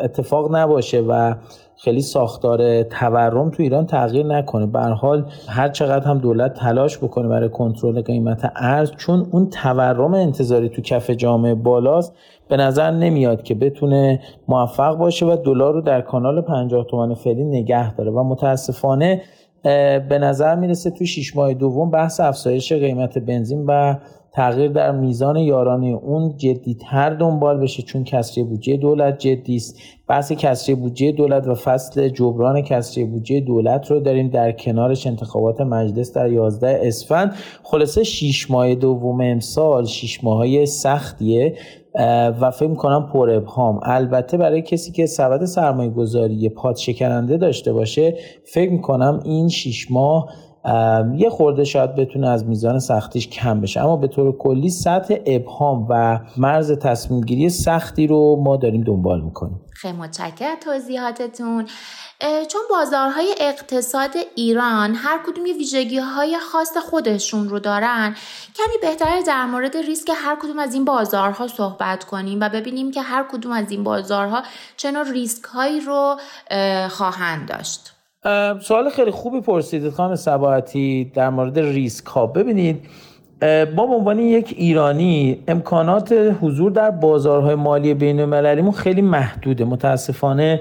اتفاق 0.00 0.56
نباشه 0.56 1.00
و 1.00 1.34
خیلی 1.76 2.00
ساختار 2.00 2.82
تورم 2.82 3.50
تو 3.50 3.62
ایران 3.62 3.86
تغییر 3.86 4.26
نکنه. 4.26 4.66
به 4.66 4.80
حال 4.80 5.24
هر 5.48 5.68
چقدر 5.68 6.06
هم 6.06 6.18
دولت 6.18 6.54
تلاش 6.54 6.98
بکنه 6.98 7.28
برای 7.28 7.48
کنترل 7.48 8.02
قیمت 8.02 8.52
ارز 8.56 8.90
چون 8.96 9.28
اون 9.30 9.50
تورم 9.50 10.14
انتظاری 10.14 10.68
تو 10.68 10.82
کف 10.82 11.10
جامعه 11.10 11.54
بالاست 11.54 12.14
به 12.48 12.56
نظر 12.56 12.90
نمیاد 12.90 13.42
که 13.42 13.54
بتونه 13.54 14.20
موفق 14.48 14.96
باشه 14.96 15.26
و 15.26 15.36
دلار 15.36 15.74
رو 15.74 15.80
در 15.80 16.00
کانال 16.00 16.40
50 16.40 16.86
تومان 16.90 17.14
فعلی 17.14 17.44
نگه 17.44 17.94
داره. 17.94 18.10
و 18.10 18.22
متاسفانه 18.22 19.22
به 20.08 20.18
نظر 20.20 20.54
می‌رسه 20.54 20.90
تو 20.90 21.04
شیش 21.04 21.36
ماه 21.36 21.54
دوم 21.54 21.90
بحث 21.90 22.20
افزایش 22.20 22.72
قیمت 22.72 23.18
بنزین 23.18 23.64
و 23.66 23.94
تغییر 24.38 24.70
در 24.70 24.92
میزان 24.92 25.36
یارانه. 25.36 25.86
اون 25.86 26.36
جدیتر 26.36 27.10
دنبال 27.10 27.60
بشه 27.60 27.82
چون 27.82 28.04
کسری 28.04 28.44
بودجه 28.44 28.76
دولت 28.76 29.18
جدی 29.18 29.56
است. 29.56 29.78
بحث 30.08 30.32
کسری 30.32 30.74
بودجه 30.74 31.12
دولت 31.12 31.46
و 31.46 31.54
فصل 31.54 32.08
جبران 32.08 32.62
کسری 32.62 33.04
بودجه 33.04 33.40
دولت 33.40 33.90
رو 33.90 34.00
داریم 34.00 34.28
در 34.28 34.52
کنارش. 34.52 35.06
انتخابات 35.06 35.60
مجلس 35.60 36.12
در 36.12 36.32
11 36.32 36.80
اسفند. 36.82 37.34
خلاصه 37.62 38.04
6 38.04 38.50
ماه 38.50 38.74
دوم 38.74 39.20
امسال 39.20 39.84
6 39.84 40.24
ماهای 40.24 40.66
سختیه 40.66 41.54
و 42.40 42.50
فکر 42.50 42.74
کنم 42.74 43.10
پر 43.12 43.30
ابهام. 43.30 43.80
البته 43.82 44.36
برای 44.36 44.62
کسی 44.62 44.92
که 44.92 45.06
سبد 45.06 45.44
سرمایه 45.44 45.90
گذاری 45.90 46.48
پاد 46.48 46.76
شکننده 46.76 47.36
داشته 47.36 47.72
باشه 47.72 48.14
فکر 48.44 48.70
می‌کنم 48.70 49.20
این 49.24 49.48
6 49.48 49.90
ماه 49.90 50.28
یه 51.16 51.30
خورده 51.30 51.64
شاید 51.64 51.94
بتونه 51.94 52.28
از 52.28 52.46
میزان 52.46 52.78
سختیش 52.78 53.28
کم 53.28 53.60
بشه. 53.60 53.80
اما 53.80 53.96
به 53.96 54.08
طور 54.08 54.38
کلی 54.38 54.70
سطح 54.70 55.14
ابهام 55.26 55.86
و 55.90 56.20
مرز 56.36 56.72
تصمیم 56.72 57.20
گیری 57.20 57.50
سختی 57.50 58.06
رو 58.06 58.42
ما 58.44 58.56
داریم 58.56 58.82
دنبال 58.84 59.20
می‌کنیم. 59.20 59.60
خیلی 59.70 59.96
متشکرم 59.96 60.56
توضیحاتتون. 60.64 61.66
چون 62.20 62.60
بازارهای 62.70 63.34
اقتصاد 63.40 64.10
ایران 64.34 64.94
هر 64.94 65.20
کدوم 65.26 65.46
یه 65.46 65.54
ویژگی 65.54 65.98
های 65.98 66.38
خاص 66.52 66.76
خودشون 66.90 67.48
رو 67.48 67.58
دارن 67.58 68.14
کمی 68.54 68.78
بهتره 68.82 69.22
در 69.22 69.46
مورد 69.46 69.76
ریسک 69.76 70.10
هر 70.14 70.36
کدوم 70.42 70.58
از 70.58 70.74
این 70.74 70.84
بازارها 70.84 71.46
صحبت 71.46 72.04
کنیم 72.04 72.40
و 72.40 72.48
ببینیم 72.48 72.90
که 72.90 73.02
هر 73.02 73.26
کدوم 73.32 73.52
از 73.52 73.70
این 73.70 73.84
بازارها 73.84 74.42
چه 74.76 74.90
نوع 74.90 75.10
ریسک 75.12 75.44
هایی 75.44 75.80
رو 75.80 76.16
خواهند 76.88 77.48
داشت. 77.48 77.94
سوال 78.60 78.88
خیلی 78.90 79.10
خوبی 79.10 79.40
پرسیدید 79.40 79.90
خانم 79.90 80.16
سباعتی 80.16 81.10
در 81.14 81.30
مورد 81.30 81.58
ریسک 81.58 82.06
ها. 82.06 82.26
ببینید 82.26 82.76
ما 83.76 83.86
به 83.86 83.94
عنوان 83.94 84.18
یک 84.18 84.54
ایرانی 84.58 85.38
امکانات 85.48 86.12
حضور 86.40 86.70
در 86.70 86.90
بازارهای 86.90 87.54
مالی 87.54 87.94
بین 87.94 88.20
المللیمون 88.20 88.72
خیلی 88.72 89.02
محدوده. 89.02 89.64
متاسفانه 89.64 90.60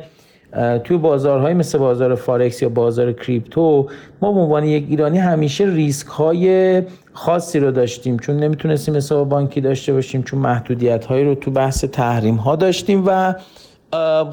توی 0.83 0.97
بازارهای 0.97 1.53
مثل 1.53 1.77
بازار 1.77 2.15
فارکس 2.15 2.62
یا 2.62 2.69
بازار 2.69 3.13
کریپتو 3.13 3.88
ما 4.21 4.33
به 4.33 4.39
عنوان 4.39 4.63
یک 4.63 4.86
ایرانی 4.89 5.17
همیشه 5.17 5.65
ریسک 5.65 6.07
های 6.07 6.81
خاصی 7.13 7.59
رو 7.59 7.71
داشتیم. 7.71 8.19
چون 8.19 8.38
نمی‌تونستیم 8.38 8.95
حساب 8.95 9.29
بانکی 9.29 9.62
داشته 9.62 9.93
باشیم 9.93 10.24
چون 10.24 10.39
محدودیت 10.39 11.05
هایی 11.05 11.25
رو 11.25 11.36
تو 11.36 11.51
بحث 11.51 11.86
تحریم 11.86 12.36
ها 12.36 12.55
داشتیم 12.55 13.03
و 13.05 13.33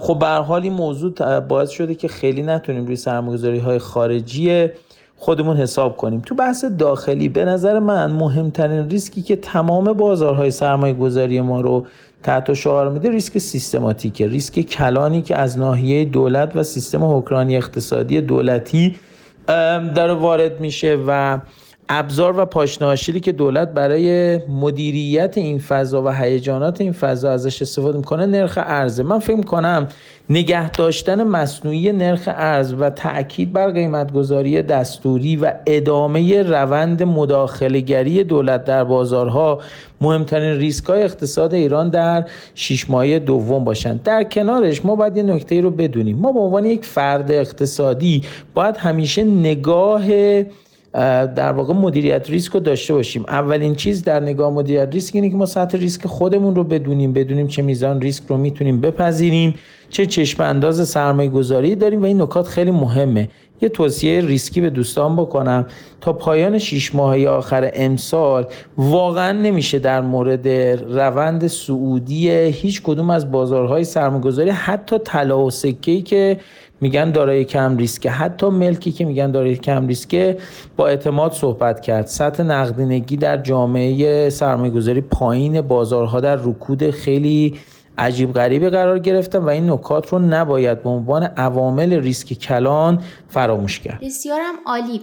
خب 0.01 0.19
به 0.19 0.27
حال 0.27 0.63
این 0.63 0.73
موضوع 0.73 1.41
باعث 1.41 1.71
شده 1.71 1.95
که 1.95 2.09
خیلی 2.09 2.43
نتونیم 2.43 2.87
روی 2.87 2.97
سرمایه‌گذاری 2.97 3.59
های 3.59 3.79
خارجی 3.79 4.69
خودمون 5.17 5.57
حساب 5.57 5.97
کنیم. 5.97 6.21
تو 6.21 6.35
بحث 6.35 6.65
داخلی 6.65 7.29
به 7.29 7.45
نظر 7.45 7.79
من 7.79 8.13
مهمترین 8.13 8.89
ریسکی 8.89 9.23
که 9.23 9.37
تمام 9.37 9.93
بازارهای 9.93 10.51
سرمایه 10.51 10.95
گذاری 10.95 11.41
ما 11.41 11.61
رو 11.61 11.87
تحت 12.23 12.55
شعار 12.55 12.91
میده 12.91 13.11
ریسک 13.11 13.39
سیستماتیکه. 13.39 14.27
ریسک 14.27 14.61
کلانی 14.61 15.23
که 15.23 15.37
از 15.37 15.59
ناحیه 15.59 16.05
دولت 16.05 16.57
و 16.57 16.63
سیستم 16.63 17.05
حکمرانی 17.05 17.57
اقتصادی 17.57 18.21
دولتی 18.21 18.97
داره 19.95 20.15
وارد 20.15 20.61
میشه 20.61 20.99
و 21.07 21.39
ابزار 21.89 22.39
و 22.39 22.45
پاشناشیلی 22.45 23.21
که 23.21 23.33
دولت 23.33 23.69
برای 23.69 24.37
مدیریت 24.47 25.39
این 25.39 25.59
فضا 25.59 26.03
و 26.03 26.09
هیجانات 26.09 26.81
این 26.81 26.93
فضا 26.93 27.31
ازش 27.31 27.63
استفاده 27.63 27.99
می‌کنه 27.99 28.27
نرخ 28.27 28.59
ارزه. 28.63 29.03
من 29.03 29.19
فکر 29.19 29.41
کنم 29.41 29.89
نگه 30.31 30.71
داشتن 30.71 31.23
مصنوعی 31.23 31.93
نرخ 31.93 32.23
ارز 32.27 32.75
و 32.79 32.91
تاکید 32.91 33.53
بر 33.53 33.71
قیمتگذاری 33.71 34.63
دستوری 34.63 35.37
و 35.37 35.53
ادامه 35.67 36.43
روند 36.43 37.03
مداخلهگری 37.03 38.25
دولت 38.25 38.65
در 38.65 38.85
بازارها 38.85 39.61
مهمترین 40.01 40.59
ریسک 40.59 40.85
های 40.85 41.03
اقتصاد 41.03 41.55
ایران 41.55 41.91
در 41.91 42.25
شش 42.55 42.91
ماهه 42.91 43.19
دوم 43.19 43.65
باشند. 43.65 44.03
در 44.03 44.25
کنارش 44.25 44.85
ما 44.85 44.97
باید 44.97 45.17
یه 45.17 45.23
نکته 45.23 45.61
رو 45.61 45.71
بدونیم. 45.71 46.17
ما 46.17 46.33
به 46.33 46.41
عنوان 46.41 46.65
یک 46.65 46.85
فرد 46.85 47.33
اقتصادی 47.33 48.23
باید 48.55 48.77
همیشه 48.77 49.25
نگاه 49.25 50.03
در 50.95 51.53
واقع 51.53 51.75
مدیریت 51.75 52.31
ریسک 52.31 52.53
رو 52.53 52.61
داشته 52.61 52.95
باشیم. 52.95 53.25
اولین 53.29 53.75
چیز 53.75 54.03
در 54.03 54.21
نگاه 54.21 54.53
مدیریت 54.53 54.89
ریسک 54.93 55.15
اینه 55.15 55.31
که 55.31 55.37
ما 55.37 55.47
سطح 55.47 55.79
ریسک 55.79 56.07
خودمون 56.07 56.55
رو 56.55 56.65
بدونیم 56.65 57.13
بدونیم 57.13 57.47
چه 57.47 57.63
میزان 57.63 58.01
ریسک 58.01 58.25
رو 58.29 58.37
می‌تونیم 58.37 58.81
بپذیریم 58.81 59.55
چه 59.91 60.07
چشم 60.07 60.43
انداز 60.43 60.89
سرمایه 60.89 61.31
گذاری 61.31 61.75
داریم 61.75 62.03
و 62.03 62.05
این 62.05 62.23
نکات 62.23 62.47
خیلی 62.47 62.71
مهمه. 62.71 63.29
یه 63.65 63.71
توصیه 63.71 64.21
ریسکی 64.21 64.61
به 64.61 64.71
دوستان 64.71 65.17
بکنم. 65.17 65.67
تا 66.01 66.13
پایان 66.13 66.59
شیش 66.59 66.95
ماهه 66.95 67.29
آخر 67.29 67.71
امسال 67.75 68.47
واقعا 68.77 69.33
نمیشه 69.33 69.79
در 69.79 70.01
مورد 70.01 70.49
روند 70.99 71.47
سعودی 71.47 72.31
هیچ 72.31 72.83
کدوم 72.83 73.11
از 73.11 73.33
بازارهای 73.33 73.85
سرمایه‌گذاری 73.85 74.51
حتی 74.51 74.99
طلا 74.99 75.45
و 75.45 75.51
سکه‌ای 75.51 76.03
که 76.03 76.37
میگن 76.81 77.11
دارای 77.11 77.45
کم 77.45 77.77
ریسکه 77.77 78.11
حتی 78.11 78.47
ملکی 78.49 78.93
که 78.93 79.05
میگن 79.05 79.31
دارای 79.31 79.57
کم 79.57 79.87
ریسکه 79.87 80.37
با 80.77 80.89
اعتماد 80.89 81.33
صحبت 81.33 81.81
کرد. 81.81 82.07
سطح 82.07 82.43
نقدینگی 82.43 83.17
در 83.17 83.37
جامعه 83.37 84.31
سرمایه‌گذاری 84.31 85.01
پایین 85.01 85.61
بازارها 85.61 86.21
در 86.21 86.37
رکود 86.37 86.91
خیلی 86.91 87.55
عجیب 87.99 88.33
غریبی 88.33 88.69
قرار 88.69 88.99
گرفتن 88.99 89.39
و 89.39 89.49
این 89.49 89.71
نکات 89.71 90.09
رو 90.09 90.19
نباید 90.19 90.83
به 90.83 90.91
عنوان 90.91 91.23
عوامل 91.23 91.93
ریسک 91.93 92.33
کلان 92.33 93.03
فراموش 93.29 93.81
کرد. 93.81 94.01
بسیارم 94.01 94.55
عالی. 94.67 95.03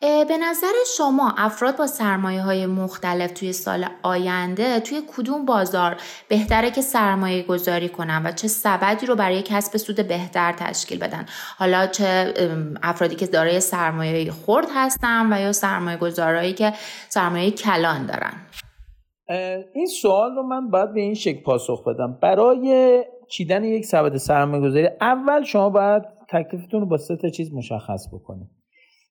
به 0.00 0.38
نظر 0.40 0.72
شما 0.96 1.34
افراد 1.38 1.76
با 1.76 1.86
سرمایه 1.86 2.42
های 2.42 2.66
مختلف 2.66 3.32
توی 3.32 3.52
سال 3.52 3.86
آینده 4.02 4.80
توی 4.80 5.02
کدوم 5.16 5.44
بازار 5.44 5.96
بهتره 6.28 6.70
که 6.70 6.80
سرمایه 6.80 7.42
گذاری 7.42 7.88
کنن 7.88 8.22
و 8.26 8.32
چه 8.32 8.48
سبدی 8.48 9.06
رو 9.06 9.14
برای 9.14 9.42
کسب 9.42 9.76
سود 9.76 10.08
بهتر 10.08 10.52
تشکیل 10.52 10.98
بدن؟ 10.98 11.26
حالا 11.58 11.86
چه 11.86 12.34
افرادی 12.82 13.16
که 13.16 13.26
دارای 13.26 13.60
سرمایه 13.60 14.32
خورد 14.32 14.66
هستن 14.74 15.32
و 15.32 15.40
یا 15.40 15.52
سرمایه 15.52 15.96
گذارایی 15.96 16.52
که 16.52 16.72
سرمایه 17.08 17.50
کلان 17.50 18.06
دارن؟ 18.06 18.32
این 19.74 19.86
سوال 19.86 20.34
رو 20.34 20.42
من 20.42 20.70
باید 20.70 20.94
به 20.94 21.00
این 21.00 21.14
شکل 21.14 21.42
پاسخ 21.42 21.88
بدم. 21.88 22.18
برای 22.22 23.04
چیدن 23.28 23.64
یک 23.64 23.84
سبد 23.84 24.16
سرمایه 24.16 24.62
گذاری 24.62 24.88
اول 25.00 25.44
شما 25.44 25.70
باید 25.70 26.02
تکلیفتون 26.28 26.80
رو 26.80 26.86
با 26.86 26.96
سه 26.96 27.16
تا 27.16 27.28
چیز 27.28 27.54
مشخص 27.54 28.08
بکنید. 28.12 28.48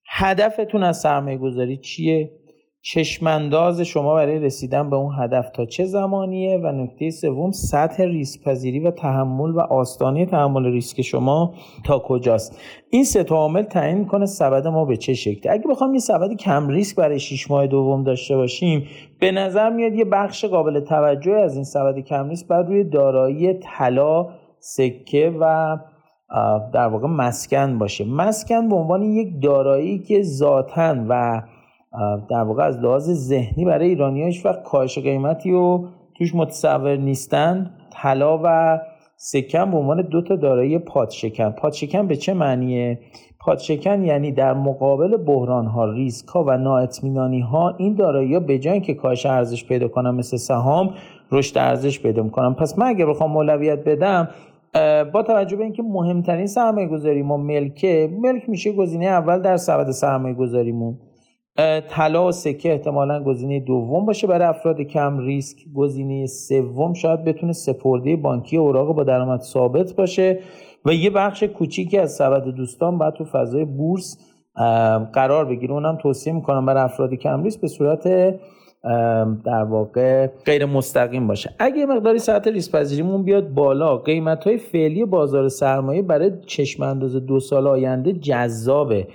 هدفتون 0.09 0.83
از 0.83 0.99
سرمایه 0.99 1.37
گذاری 1.37 1.77
چیه؟ 1.77 2.31
چشمانداز 2.87 3.81
شما 3.81 4.15
برای 4.15 4.39
رسیدن 4.39 4.89
به 4.89 4.95
اون 4.95 5.15
هدف 5.19 5.49
تا 5.49 5.65
چه 5.65 5.85
زمانیه 5.85 6.59
و 6.63 6.71
نکته 6.71 7.09
سوم 7.09 7.51
سطح 7.51 8.03
ریسک 8.03 8.43
پذیری 8.43 8.79
و 8.79 8.91
تحمل 8.91 9.51
و 9.51 9.59
آستانه 9.59 10.25
تحمل 10.25 10.65
ریسک 10.65 11.01
شما 11.01 11.53
تا 11.85 11.99
کجاست؟ 11.99 12.59
این 12.89 13.03
سه 13.03 13.23
تا 13.23 13.35
عامل 13.35 13.63
تعیین 13.63 13.97
می‌کنه 13.97 14.25
سبد 14.25 14.67
ما 14.67 14.85
به 14.85 14.97
چه 14.97 15.13
شکلی؟ 15.13 15.49
اگه 15.49 15.67
بخوام 15.69 15.93
یه 15.93 15.99
سبد 15.99 16.33
کم 16.33 16.67
ریسک 16.67 16.95
برای 16.95 17.19
6 17.19 17.51
ماه 17.51 17.67
دوم 17.67 18.03
داشته 18.03 18.35
باشیم 18.35 18.87
به 19.19 19.31
نظر 19.31 19.69
میاد 19.69 19.93
یه 19.93 20.05
بخش 20.05 20.45
قابل 20.45 20.79
توجه 20.79 21.33
از 21.33 21.55
این 21.55 21.63
سبد 21.63 21.99
کم 21.99 22.29
ریسک 22.29 22.47
بر 22.47 22.63
روی 22.63 22.83
دارایی 22.83 23.53
طلا 23.53 24.27
سکه 24.59 25.33
و 25.39 25.77
در 26.73 26.87
واقع 26.87 27.07
مسکن 27.07 27.77
باشه. 27.77 28.05
مسکن 28.05 28.69
به 28.69 28.75
عنوان 28.75 29.03
یک 29.03 29.41
دارایی 29.41 29.99
که 29.99 30.21
ذاتا 30.21 30.95
و 31.09 31.41
در 32.29 32.41
واقع 32.41 32.63
از 32.63 32.79
لحاظ 32.79 33.11
ذهنی 33.11 33.65
برای 33.65 33.87
ایرانی 33.87 34.23
هیچ 34.23 34.45
وقت 34.45 34.63
کاهش 34.63 34.99
قیمتی 34.99 35.51
و 35.51 35.79
توش 36.17 36.35
متصور 36.35 36.95
نیستن. 36.95 37.71
طلا 37.91 38.39
و 38.43 38.79
سکن 39.17 39.71
به 39.71 39.77
عنوان 39.77 40.01
دو 40.01 40.21
تا 40.21 40.35
دارایی 40.35 40.77
پادشکن. 40.77 41.49
پادشکن 41.49 42.07
به 42.07 42.15
چه 42.15 42.33
معنیه؟ 42.33 42.99
پادشکن 43.39 44.03
یعنی 44.03 44.31
در 44.31 44.53
مقابل 44.53 45.17
بحران 45.17 45.65
ها 45.65 45.91
ریسک 45.91 46.27
ها 46.27 46.43
و 46.43 46.57
نااطمینانی 46.57 47.39
ها 47.39 47.75
این 47.77 47.95
دارایی 47.95 48.33
ها 48.33 48.39
به 48.39 48.59
جای 48.59 48.81
که 48.81 48.93
کاهش 48.93 49.25
ارزش 49.25 49.65
پیدا 49.65 49.87
کنم 49.87 50.15
مثل 50.15 50.37
سهام 50.37 50.93
رشد 51.31 51.57
ارزش 51.57 51.99
پیدا 51.99 52.23
می‌کنم 52.23 52.55
پس 52.55 52.79
من 52.79 52.85
اگر 52.85 53.05
بخوام 53.05 53.37
اولویت 53.37 53.83
بدم 53.83 54.29
با 55.13 55.23
توجه 55.23 55.57
به 55.57 55.63
اینکه 55.63 55.83
مهمترین 55.83 56.47
سرمایه 56.47 56.87
گذاری 56.87 57.23
ما 57.23 57.37
ملکه 57.37 58.09
ملک 58.21 58.49
میشه 58.49 58.71
گزینه 58.71 59.05
اول 59.05 59.41
در 59.41 59.57
سبد 59.57 59.91
سرمایه 59.91 60.35
گذاریمون 60.35 60.97
طلا 61.89 62.27
و 62.27 62.31
سکه 62.31 62.71
احتمالا 62.71 63.23
گزینه 63.23 63.59
دوم 63.59 64.05
باشه 64.05 64.27
برای 64.27 64.47
افراد 64.47 64.81
کم 64.81 65.17
ریسک. 65.17 65.57
گزینه 65.75 66.25
سوم 66.25 66.93
شاید 66.93 67.23
بتونه 67.23 67.53
سپرده 67.53 68.15
بانکی 68.15 68.57
اوراق 68.57 68.95
با 68.95 69.03
درآمد 69.03 69.41
ثابت 69.41 69.95
باشه 69.95 70.39
و 70.85 70.93
یه 70.93 71.09
بخش 71.09 71.43
کوچیکی 71.43 71.97
از 71.97 72.15
سبد 72.15 72.43
دوستان 72.43 72.97
باید 72.97 73.13
تو 73.13 73.25
فضای 73.25 73.65
بورس 73.65 74.17
قرار 75.13 75.45
بگیره. 75.45 75.73
اونم 75.73 75.97
توصیه 76.01 76.33
می‌کنم 76.33 76.65
برای 76.65 76.83
افراد 76.83 77.13
کم 77.13 77.43
ریسک 77.43 77.61
به 77.61 77.67
صورت 77.67 78.03
در 79.45 79.63
واقع 79.69 80.27
غیر 80.45 80.65
مستقیم 80.65 81.27
باشه. 81.27 81.49
اگه 81.59 81.85
مقداری 81.85 82.19
سطح 82.19 82.51
ریسک 82.51 82.71
پذیریمون 82.71 83.23
بیاد 83.23 83.49
بالا 83.49 83.97
قیمت 83.97 84.47
های 84.47 84.57
فعلی 84.57 85.05
بازار 85.05 85.47
سرمایه 85.49 86.01
برای 86.01 86.31
چشم 86.45 86.83
انداز 86.83 87.15
دو 87.15 87.39
سال 87.39 87.67
آینده 87.67 88.13
جذابه. 88.13 89.07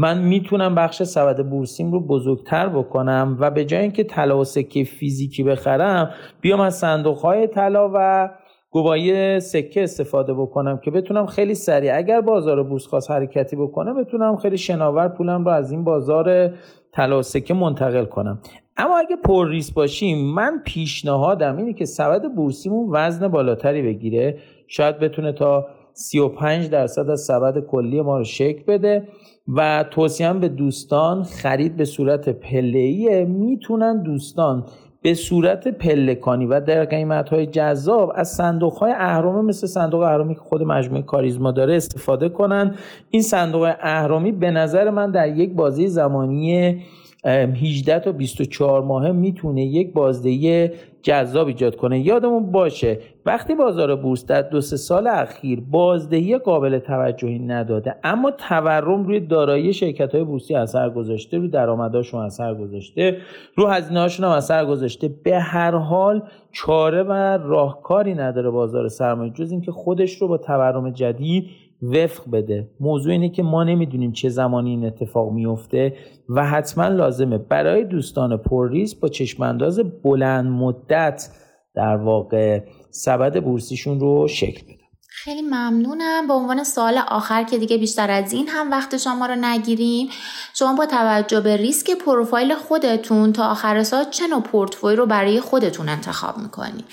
من 0.00 0.18
می‌تونم 0.18 0.74
بخش 0.74 1.02
سبد 1.02 1.46
بورسیم 1.46 1.92
رو 1.92 2.00
بزرگتر 2.00 2.68
بکنم 2.68 3.36
و 3.40 3.50
به 3.50 3.64
جای 3.64 3.80
اینکه 3.80 4.04
طلا 4.04 4.38
و 4.38 4.44
سکه 4.44 4.84
فیزیکی 4.84 5.42
بخرم 5.42 6.10
بیام 6.40 6.60
از 6.60 6.78
صندوق 6.78 7.18
های 7.18 7.46
طلا 7.46 7.90
و 7.94 8.30
گواهی 8.70 9.40
سکه 9.40 9.82
استفاده 9.82 10.34
بکنم 10.34 10.78
که 10.78 10.90
بتونم 10.90 11.26
خیلی 11.26 11.54
سریع 11.54 11.96
اگر 11.96 12.20
بازار 12.20 12.62
بورس 12.62 12.86
خواست 12.86 13.10
حرکتی 13.10 13.56
بکنه 13.56 13.94
بتونم 13.94 14.36
خیلی 14.36 14.58
شناور 14.58 15.08
پولم 15.08 15.44
رو 15.44 15.50
از 15.50 15.72
این 15.72 15.84
بازار 15.84 16.50
طلا 16.92 17.18
و 17.18 17.22
سکه 17.22 17.54
منتقل 17.54 18.04
کنم. 18.04 18.40
اما 18.76 18.98
اگه 18.98 19.16
پر 19.16 19.48
ریس 19.48 19.72
باشیم 19.72 20.34
من 20.34 20.62
پیشنهادم 20.64 21.56
اینه 21.56 21.72
که 21.72 21.84
سبد 21.84 22.22
بورسیمون 22.36 22.88
وزن 22.92 23.28
بالاتری 23.28 23.82
بگیره. 23.82 24.38
شاید 24.66 24.98
بتونه 24.98 25.32
تا 25.32 25.66
35 25.92 26.70
درصد 26.70 27.10
از 27.10 27.20
سبد 27.20 27.58
کلی 27.66 28.00
ما 28.00 28.18
رو 28.18 28.24
شکل 28.24 28.62
بده. 28.62 29.08
و 29.48 29.84
توصیه 29.90 30.32
به 30.32 30.48
دوستان 30.48 31.22
خرید 31.22 31.76
به 31.76 31.84
صورت 31.84 32.28
پله 32.28 33.24
می‌تونن 33.24 34.02
دوستان 34.02 34.64
به 35.02 35.14
صورت 35.14 35.68
پلکانی 35.68 36.46
و 36.46 36.60
در 36.60 36.84
قیمت 36.84 37.28
های 37.28 37.46
جذاب 37.46 38.12
از 38.14 38.28
صندوق 38.28 38.72
های 38.72 38.92
اهرامی 38.96 39.48
مثل 39.48 39.66
صندوق 39.66 40.00
اهرامی 40.00 40.34
که 40.34 40.40
خود 40.40 40.62
مجموعه 40.62 41.02
کاریزما 41.02 41.50
داره 41.52 41.76
استفاده 41.76 42.28
کنن. 42.28 42.74
این 43.10 43.22
صندوق 43.22 43.72
اهرامی 43.80 44.32
به 44.32 44.50
نظر 44.50 44.90
من 44.90 45.10
در 45.10 45.36
یک 45.36 45.52
بازی 45.54 45.86
زمانی 45.86 46.82
18 47.24 47.98
تا 47.98 48.12
24 48.12 48.82
ماه 48.82 49.12
می‌تونه 49.12 49.64
یک 49.64 49.92
بازدهی 49.92 50.70
جذاب 51.08 51.46
ایجاد 51.46 51.76
کنه. 51.76 52.00
یادمون 52.00 52.52
باشه 52.52 52.98
وقتی 53.26 53.54
بازار 53.54 53.96
بورس 53.96 54.26
در 54.26 54.42
دو 54.42 54.60
سه 54.60 54.76
سال 54.76 55.06
اخیر 55.06 55.60
بازدهی 55.60 56.38
قابل 56.38 56.78
توجهی 56.78 57.38
نداده 57.38 57.94
اما 58.04 58.30
تورم 58.30 59.04
روی 59.04 59.20
دارایی 59.20 59.72
شرکت 59.72 60.14
های 60.14 60.24
بورسی 60.24 60.54
اثر 60.54 60.90
گذاشته 60.90 61.38
رو 61.38 61.48
درآمدهاشون 61.48 62.24
اثر 62.24 62.54
گذاشته 62.54 63.16
رو 63.54 63.66
هزینه 63.66 64.00
هاشون 64.00 64.26
هم 64.26 64.32
اثر 64.32 64.66
گذاشته. 64.66 65.08
به 65.08 65.38
هر 65.38 65.74
حال 65.74 66.22
چاره 66.52 67.02
و 67.02 67.12
راهکاری 67.42 68.14
نداره 68.14 68.50
بازار 68.50 68.88
سرمایه 68.88 69.32
جز 69.32 69.50
اینکه 69.50 69.72
خودش 69.72 70.22
رو 70.22 70.28
با 70.28 70.38
تورم 70.38 70.90
جدید 70.90 71.50
وفق 71.82 72.30
بده. 72.30 72.70
موضوع 72.80 73.12
اینه 73.12 73.28
که 73.28 73.42
ما 73.42 73.64
نمی‌دونیم 73.64 74.12
چه 74.12 74.28
زمانی 74.28 74.70
این 74.70 74.86
اتفاق 74.86 75.32
میفته 75.32 75.96
و 76.28 76.46
حتما 76.46 76.88
لازمه 76.88 77.38
برای 77.38 77.84
دوستان 77.84 78.36
پر 78.36 78.70
ریسک 78.70 79.00
با 79.00 79.08
چشمانداز 79.08 79.80
بلند 80.04 80.46
مدت 80.46 81.28
در 81.74 81.96
واقع 81.96 82.60
سبد 82.90 83.44
بورسیشون 83.44 84.00
رو 84.00 84.28
شکل 84.28 84.62
بده 84.62 84.78
خیلی 85.24 85.42
ممنونم. 85.42 86.26
به 86.26 86.34
عنوان 86.34 86.64
سوال 86.64 86.98
آخر 87.08 87.44
که 87.44 87.58
دیگه 87.58 87.78
بیشتر 87.78 88.10
از 88.10 88.32
این 88.32 88.48
هم 88.48 88.70
وقت 88.70 88.96
شما 88.96 89.26
رو 89.26 89.34
نگیریم 89.40 90.08
شما 90.54 90.74
با 90.74 90.86
توجه 90.86 91.40
به 91.40 91.56
ریسک 91.56 91.90
پروفایل 92.06 92.54
خودتون 92.54 93.32
تا 93.32 93.50
آخر 93.50 93.82
سال 93.82 94.04
چه 94.04 94.26
نوع 94.26 94.42
پورتفوی 94.42 94.96
رو 94.96 95.06
برای 95.06 95.40
خودتون 95.40 95.88
انتخاب 95.88 96.38
می‌کنید 96.38 96.84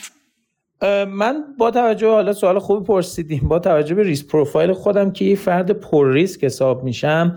من 1.07 1.43
با 1.57 1.71
توجه 1.71 2.07
حالا 2.09 2.33
سوال 2.33 2.59
خوبی 2.59 2.85
پرسیدیم 2.85 3.47
با 3.47 3.59
توجه 3.59 3.95
به 3.95 4.03
ریسک 4.03 4.27
پروفایل 4.27 4.73
خودم 4.73 5.11
که 5.11 5.25
یه 5.25 5.35
فرد 5.35 5.71
پر 5.71 6.11
ریسک 6.11 6.43
حساب 6.43 6.83
میشم 6.83 7.35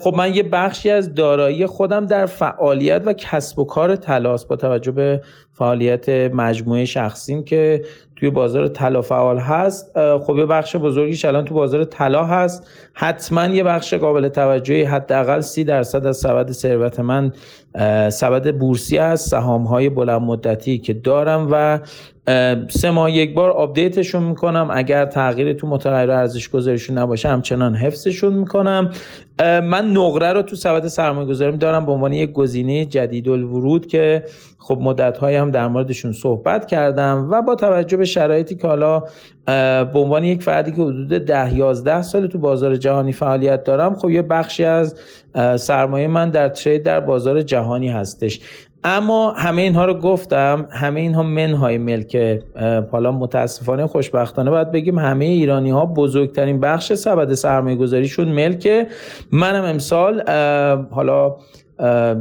خب 0.00 0.14
من 0.16 0.34
یه 0.34 0.42
بخشی 0.42 0.90
از 0.90 1.14
دارایی 1.14 1.66
خودم 1.66 2.06
در 2.06 2.26
فعالیت 2.26 3.02
و 3.04 3.12
کسب 3.12 3.58
و 3.58 3.64
کار 3.64 3.96
تلاس 3.96 4.44
با 4.44 4.56
توجه 4.56 4.92
به 4.92 5.22
فعالیت 5.58 6.08
مجموعه 6.08 6.84
شخصیم 6.84 7.44
که 7.44 7.84
توی 8.16 8.30
بازار 8.30 8.68
طلا 8.68 9.02
فعال 9.02 9.38
هست. 9.38 9.98
خب 10.18 10.38
یه 10.38 10.46
بخش 10.46 10.76
بزرگیش 10.76 11.24
الان 11.24 11.44
تو 11.44 11.54
بازار 11.54 11.84
طلا 11.84 12.24
هست. 12.24 12.66
حتما 12.92 13.46
یه 13.46 13.62
بخش 13.62 13.94
قابل 13.94 14.28
توجهی 14.28 14.82
حداقل 14.82 15.40
سی 15.40 15.64
درصد 15.64 16.06
از 16.06 16.16
سبد 16.16 16.52
ثروت 16.52 17.00
من 17.00 17.32
سبد 18.10 18.58
بورسی 18.58 18.96
هست 18.96 19.28
سهام 19.28 19.64
های 19.64 19.88
بلند 19.88 20.22
مدتی 20.22 20.78
که 20.78 20.92
دارم 20.92 21.48
و 21.50 21.78
سه 22.68 22.90
ماه 22.90 23.10
یک 23.10 23.34
بار 23.34 23.50
آپدیتشون 23.50 24.22
می‌کنم. 24.22 24.68
اگر 24.72 25.06
تغییری 25.06 25.54
تو 25.54 25.66
متغیر 25.66 26.10
ارزش 26.10 26.48
گذاریشون 26.48 26.98
نباشه 26.98 27.28
همچنان 27.28 27.74
حفظشون 27.74 28.32
می‌کنم. 28.32 28.90
من 29.40 29.90
نقره 29.90 30.32
رو 30.32 30.42
تو 30.42 30.56
سبد 30.56 30.86
سرمایه 30.86 31.28
گذاریم 31.28 31.56
دارم 31.56 31.86
به 31.86 31.92
عنوان 31.92 32.12
یک 32.12 32.32
گزینه 32.32 32.84
جدید 32.84 33.28
الورود 33.28 33.86
که 33.86 34.24
خب 34.66 34.78
مدت 34.80 35.22
هم 35.22 35.50
در 35.50 35.68
موردشون 35.68 36.12
صحبت 36.12 36.66
کردم 36.66 37.28
و 37.30 37.42
با 37.42 37.54
توجه 37.54 37.96
به 37.96 38.04
شرایطی 38.04 38.54
که 38.54 38.66
حالا 38.66 39.02
به 39.84 39.98
عنوان 39.98 40.24
یک 40.24 40.42
فردی 40.42 40.70
که 40.70 40.82
حدود 40.82 41.08
ده 41.08 41.54
یازده 41.54 42.02
سال 42.02 42.26
تو 42.26 42.38
بازار 42.38 42.76
جهانی 42.76 43.12
فعالیت 43.12 43.64
دارم 43.64 43.94
خب 43.94 44.10
یه 44.10 44.22
بخشی 44.22 44.64
از 44.64 44.94
سرمایه 45.56 46.08
من 46.08 46.30
در 46.30 46.48
ترید 46.48 46.82
در 46.82 47.00
بازار 47.00 47.42
جهانی 47.42 47.88
هستش. 47.88 48.40
اما 48.84 49.30
همه 49.30 49.62
اینها 49.62 49.84
رو 49.84 49.94
گفتم 49.94 50.68
همه 50.70 51.00
اینها 51.00 51.22
منهای 51.22 51.78
ملک 51.78 52.42
حالا 52.90 53.12
متاسفانه 53.12 53.86
خوشبختانه 53.86 54.50
باید 54.50 54.72
بگیم 54.72 54.98
همه 54.98 55.24
ایرانی 55.24 55.70
ها 55.70 55.86
بزرگترین 55.86 56.60
بخش 56.60 56.92
سبد 56.92 57.34
سرمایه 57.34 57.76
گذاریشون 57.76 58.28
ملک 58.28 58.86
منم 59.32 59.64
امسال 59.64 60.30
حالا 60.90 61.36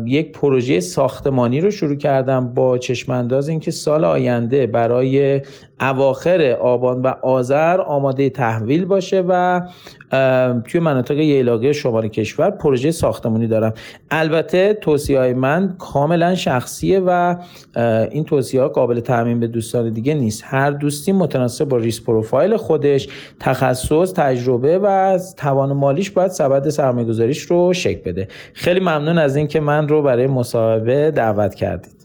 یک 0.05 0.31
پروژه 0.31 0.79
ساختمانی 0.79 1.61
رو 1.61 1.71
شروع 1.71 1.95
کردم 1.95 2.53
با 2.53 2.77
چشمانداز 2.77 3.49
اینکه 3.49 3.71
سال 3.71 4.05
آینده 4.05 4.67
برای 4.67 5.41
اواخر 5.81 6.57
آبان 6.61 7.01
و 7.01 7.07
آذر 7.21 7.81
آماده 7.81 8.29
تحویل 8.29 8.85
باشه 8.85 9.23
و 9.27 9.61
توی 10.67 10.79
مناطق 10.81 11.17
ییلاقی 11.19 11.73
شمال 11.73 12.07
کشور 12.07 12.49
پروژه 12.49 12.91
ساختمانی 12.91 13.47
دارم. 13.47 13.73
البته 14.11 14.73
توصیه 14.73 15.19
های 15.19 15.33
من 15.33 15.75
کاملا 15.79 16.35
شخصیه 16.35 17.01
و 17.05 17.35
این 18.11 18.23
توصیه 18.23 18.61
ها 18.61 18.67
قابل 18.67 18.99
تعمین 18.99 19.39
به 19.39 19.47
دوستان 19.47 19.89
دیگه 19.89 20.13
نیست. 20.13 20.43
هر 20.45 20.71
دوستی 20.71 21.11
متناسب 21.11 21.65
با 21.65 21.77
ریس 21.77 22.01
پروفایل 22.01 22.57
خودش 22.57 23.07
تخصص 23.39 24.13
تجربه 24.13 24.79
و 24.79 25.19
توان 25.37 25.73
مالیش 25.73 26.11
باید 26.11 26.31
سبد 26.31 26.69
سرمایه 26.69 27.07
گذاریش 27.07 27.41
رو 27.41 27.73
شکل 27.73 28.11
بده. 28.11 28.27
خیلی 28.53 28.79
ممنون 28.79 29.17
از 29.17 29.35
اینکه 29.45 29.59
من 29.59 29.87
رو 29.87 30.01
برای 30.01 30.27
مصاحبه 30.27 31.11
دعوت 31.11 31.55
کردید. 31.55 32.04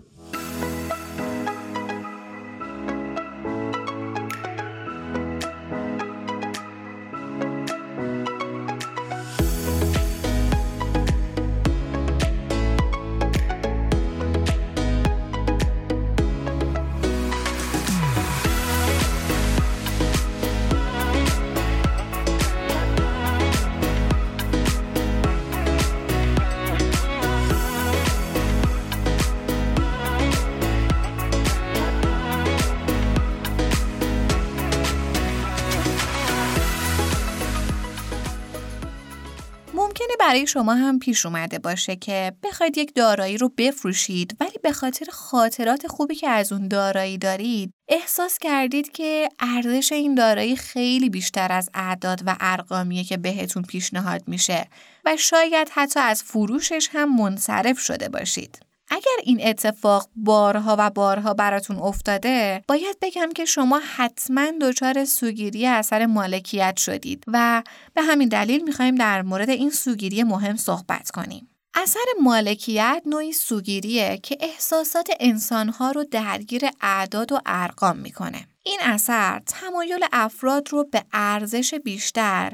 شما 40.46 40.74
هم 40.74 40.98
پیش 40.98 41.26
اومده 41.26 41.59
باشه 41.59 41.96
که 41.96 42.33
بخواید 42.42 42.79
یک 42.79 42.94
دارایی 42.94 43.38
رو 43.38 43.48
بفروشید 43.48 44.37
ولی 44.40 44.59
به 44.62 44.72
خاطر 44.72 45.07
خاطرات 45.11 45.87
خوبی 45.87 46.14
که 46.14 46.29
از 46.29 46.53
اون 46.53 46.68
دارایی 46.68 47.18
دارید 47.18 47.72
احساس 47.88 48.38
کردید 48.38 48.92
که 48.92 49.29
ارزش 49.40 49.92
این 49.92 50.14
دارایی 50.14 50.57
خیلی 50.57 51.11
بیشتر 51.11 51.53
از 51.53 51.70
اعداد 51.74 52.22
و 52.26 52.37
ارقامیه 52.40 53.05
که 53.05 53.16
بهتون 53.16 53.62
پیشنهاد 53.62 54.22
میشه 54.26 54.68
و 55.05 55.16
شاید 55.16 55.68
حتی 55.72 56.00
از 56.00 56.22
فروشش 56.22 56.88
هم 56.92 57.16
منصرف 57.16 57.79
شده 57.79 58.09
باشید. 58.09 58.69
اگر 58.90 59.16
این 59.24 59.48
اتفاق 59.48 60.09
بارها 60.16 60.76
و 60.79 60.90
بارها 60.90 61.35
براتون 61.35 61.76
افتاده 61.76 62.64
باید 62.68 62.96
بگم 63.03 63.33
که 63.35 63.44
شما 63.44 63.81
حتما 63.96 64.46
دچار 64.61 65.05
سوگیری 65.05 65.66
اثر 65.66 66.07
مالکیت 66.07 66.76
شدید 66.76 67.24
و 67.26 67.62
به 67.94 68.03
همین 68.03 68.29
دلیل 68.29 68.64
می‌خوایم 68.64 68.94
در 68.94 69.22
مورد 69.22 69.50
این 69.50 69.70
سوگیری 69.70 70.22
مهم 70.22 70.57
صحبت 70.57 71.11
کنیم. 71.11 71.50
اثر 71.74 72.05
مالکیت 72.22 73.03
نوعی 73.07 73.33
سوگیریه 73.33 74.18
که 74.22 74.37
احساسات 74.40 75.11
انسانها 75.20 75.90
رو 75.90 76.05
درگیر 76.05 76.62
اعداد 76.81 77.33
و 77.33 77.40
ارقام 77.46 77.96
می‌کنه. 77.96 78.46
این 78.64 78.79
اثر 78.83 79.40
تمایل 79.46 80.05
افراد 80.12 80.68
رو 80.68 80.85
به 80.85 81.05
ارزش 81.12 81.74
بیشتر 81.74 82.53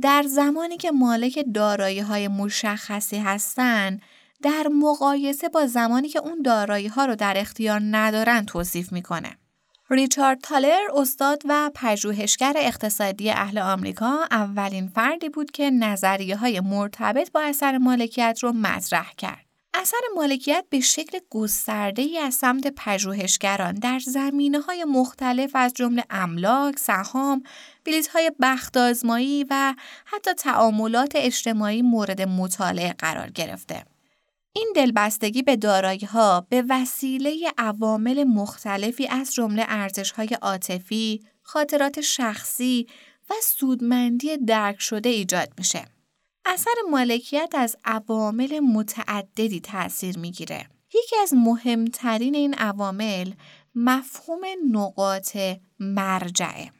در 0.00 0.22
زمانی 0.28 0.76
که 0.76 0.90
مالک 0.90 1.44
دارایی 1.54 2.00
های 2.00 2.28
مشخصی 2.28 3.18
هستند 3.18 4.02
در 4.46 4.68
مقایسه 4.68 5.48
با 5.48 5.66
زمانی 5.66 6.08
که 6.08 6.18
اون 6.18 6.42
دارایی 6.42 6.86
ها 6.86 7.04
رو 7.04 7.16
در 7.16 7.34
اختیار 7.36 7.80
ندارن 7.82 8.44
توصیف 8.44 8.92
می‌کنه. 8.92 9.36
ریچارد 9.90 10.40
تالر 10.40 10.78
استاد 10.94 11.42
و 11.44 11.70
پژوهشگر 11.74 12.52
اقتصادی 12.56 13.30
اهل 13.30 13.58
آمریکا 13.58 14.26
اولین 14.30 14.88
فردی 14.88 15.28
بود 15.28 15.50
که 15.50 15.70
نظریه 15.70 16.36
های 16.36 16.60
مرتبط 16.60 17.32
با 17.32 17.40
اثر 17.40 17.78
مالکیت 17.78 18.38
رو 18.42 18.52
مطرح 18.52 19.12
کرد. 19.18 19.46
اثر 19.74 20.00
مالکیت 20.16 20.64
به 20.70 20.80
شکل 20.80 21.18
گسترده 21.30 22.02
ای 22.02 22.18
از 22.18 22.34
سمت 22.34 22.66
پژوهشگران 22.76 23.74
در 23.74 23.98
زمینه 23.98 24.60
های 24.60 24.84
مختلف 24.84 25.50
از 25.54 25.72
جمله 25.74 26.04
املاک، 26.10 26.78
سهام، 26.78 27.42
بلیط 27.84 28.08
های 28.08 28.32
بخت 28.40 28.76
و 29.50 29.74
حتی 30.04 30.32
تعاملات 30.32 31.12
اجتماعی 31.14 31.82
مورد 31.82 32.22
مطالعه 32.22 32.94
قرار 32.98 33.30
گرفته. 33.30 33.95
این 34.56 34.72
دلبستگی 34.76 35.42
به 35.42 35.56
دارایی 35.56 36.04
ها 36.04 36.46
به 36.48 36.64
وسیله 36.68 37.52
عوامل 37.58 38.24
مختلفی 38.24 39.06
از 39.06 39.34
جمله 39.34 39.64
ارزش 39.68 40.10
های 40.10 40.28
عاطفی، 40.42 41.22
خاطرات 41.42 42.00
شخصی 42.00 42.86
و 43.30 43.34
سودمندی 43.42 44.36
درک 44.36 44.80
شده 44.80 45.08
ایجاد 45.08 45.48
میشه. 45.58 45.84
اثر 46.44 46.74
مالکیت 46.90 47.54
از 47.54 47.76
عوامل 47.84 48.60
متعددی 48.60 49.60
تاثیر 49.60 50.18
می‌گیره. 50.18 50.68
یکی 50.94 51.16
از 51.22 51.34
مهمترین 51.34 52.34
این 52.34 52.54
عوامل 52.54 53.32
مفهوم 53.74 54.44
نقاط 54.70 55.36
مرجعه. 55.80 56.70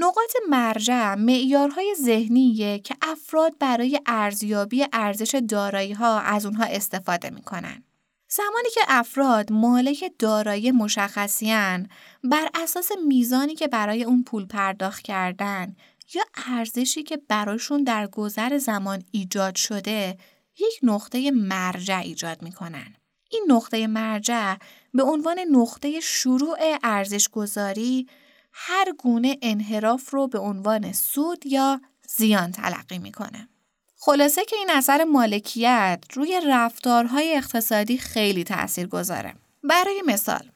نقاط 0.00 0.32
مرجع 0.48 1.14
معیارهای 1.14 1.94
ذهنیه 2.00 2.78
که 2.78 2.96
افراد 3.02 3.58
برای 3.58 4.00
ارزیابی 4.06 4.86
ارزش 4.92 5.42
دارایی 5.48 5.92
ها 5.92 6.20
از 6.20 6.46
اونها 6.46 6.64
استفاده 6.64 7.30
می‌کنن. 7.30 7.82
زمانی 8.28 8.68
که 8.74 8.80
افراد 8.88 9.52
مالک 9.52 10.12
دارایی 10.18 10.70
مشخصیان 10.70 11.88
بر 12.24 12.48
اساس 12.54 12.90
میزانی 13.06 13.54
که 13.54 13.68
برای 13.68 14.04
اون 14.04 14.22
پول 14.22 14.46
پرداخت 14.46 15.02
کردن 15.02 15.76
یا 16.14 16.22
ارزشی 16.46 17.02
که 17.02 17.16
براشون 17.28 17.84
در 17.84 18.06
گذر 18.06 18.58
زمان 18.58 19.04
ایجاد 19.10 19.54
شده 19.54 20.18
یک 20.58 20.78
نقطه 20.82 21.30
مرجع 21.30 21.98
ایجاد 21.98 22.42
می‌کنن. 22.42 22.94
این 23.30 23.44
نقطه 23.48 23.86
مرجع 23.86 24.54
به 24.94 25.02
عنوان 25.02 25.38
نقطه 25.50 26.00
شروع 26.00 26.58
ارزش 26.82 27.28
گذاری 27.28 28.06
هر 28.60 28.92
گونه 28.98 29.38
انحراف 29.42 30.10
رو 30.10 30.28
به 30.28 30.38
عنوان 30.38 30.92
سود 30.92 31.46
یا 31.46 31.80
زیان 32.08 32.52
تلقی 32.52 32.98
می‌کنه. 32.98 33.48
خلاصه 33.96 34.44
که 34.44 34.56
این 34.56 34.70
اثر 34.70 35.04
مالکیت 35.04 36.04
روی 36.14 36.40
رفتارهای 36.46 37.36
اقتصادی 37.36 37.98
خیلی 37.98 38.44
تأثیر 38.44 38.86
گذاره. 38.86 39.34
برای 39.64 40.02
مثال 40.06 40.50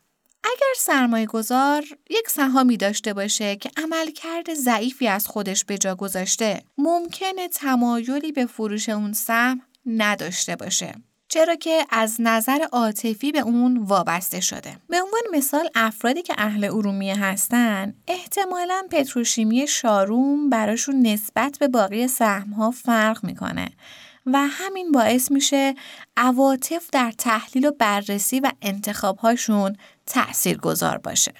اگر 0.45 0.75
سرمایه 0.77 1.27
گذار 1.27 1.85
یک 2.11 2.31
سهامی 2.31 2.77
داشته 2.77 3.15
باشه 3.15 3.57
که 3.57 3.71
عملکرد 3.77 4.55
ضعیفی 4.55 5.09
از 5.09 5.27
خودش 5.27 5.65
به 5.65 5.79
جا 5.79 5.95
گذاشته 5.95 6.63
ممکنه 6.79 7.49
تمایلی 7.49 8.33
به 8.33 8.47
فروش 8.47 8.89
اون 8.89 9.13
سهم 9.13 9.61
نداشته 9.87 10.57
باشه 10.57 10.95
چرا 11.33 11.55
که 11.55 11.87
از 11.91 12.17
نظر 12.19 12.59
عاطفی 12.73 13.33
به 13.33 13.39
اون 13.39 13.77
وابسته 13.77 14.41
شده. 14.41 14.77
به 14.89 15.03
عنوان 15.03 15.23
مثال 15.33 15.69
افرادی 15.75 16.23
که 16.23 16.35
اهل 16.39 16.65
ارومیه 16.65 17.19
هستن 17.25 17.95
احتمالا 18.09 18.87
پتروشیمی 18.91 19.67
شاروم 19.67 20.51
براشون 20.51 21.07
نسبت 21.07 21.57
به 21.61 21.69
باقی 21.69 22.09
سهمها 22.09 22.71
فرق 22.71 23.25
می‌کنه 23.25 23.69
و 24.27 24.47
همین 24.51 24.93
باعث 24.93 25.31
میشه 25.31 25.75
عواطف 26.17 26.91
در 26.93 27.13
تحلیل 27.19 27.67
و 27.67 27.73
بررسی 27.79 28.41
و 28.41 28.51
انتخابهاشون 28.63 29.77
تأثیر 30.07 30.59
گذار 30.59 30.99
باشه. 30.99 31.33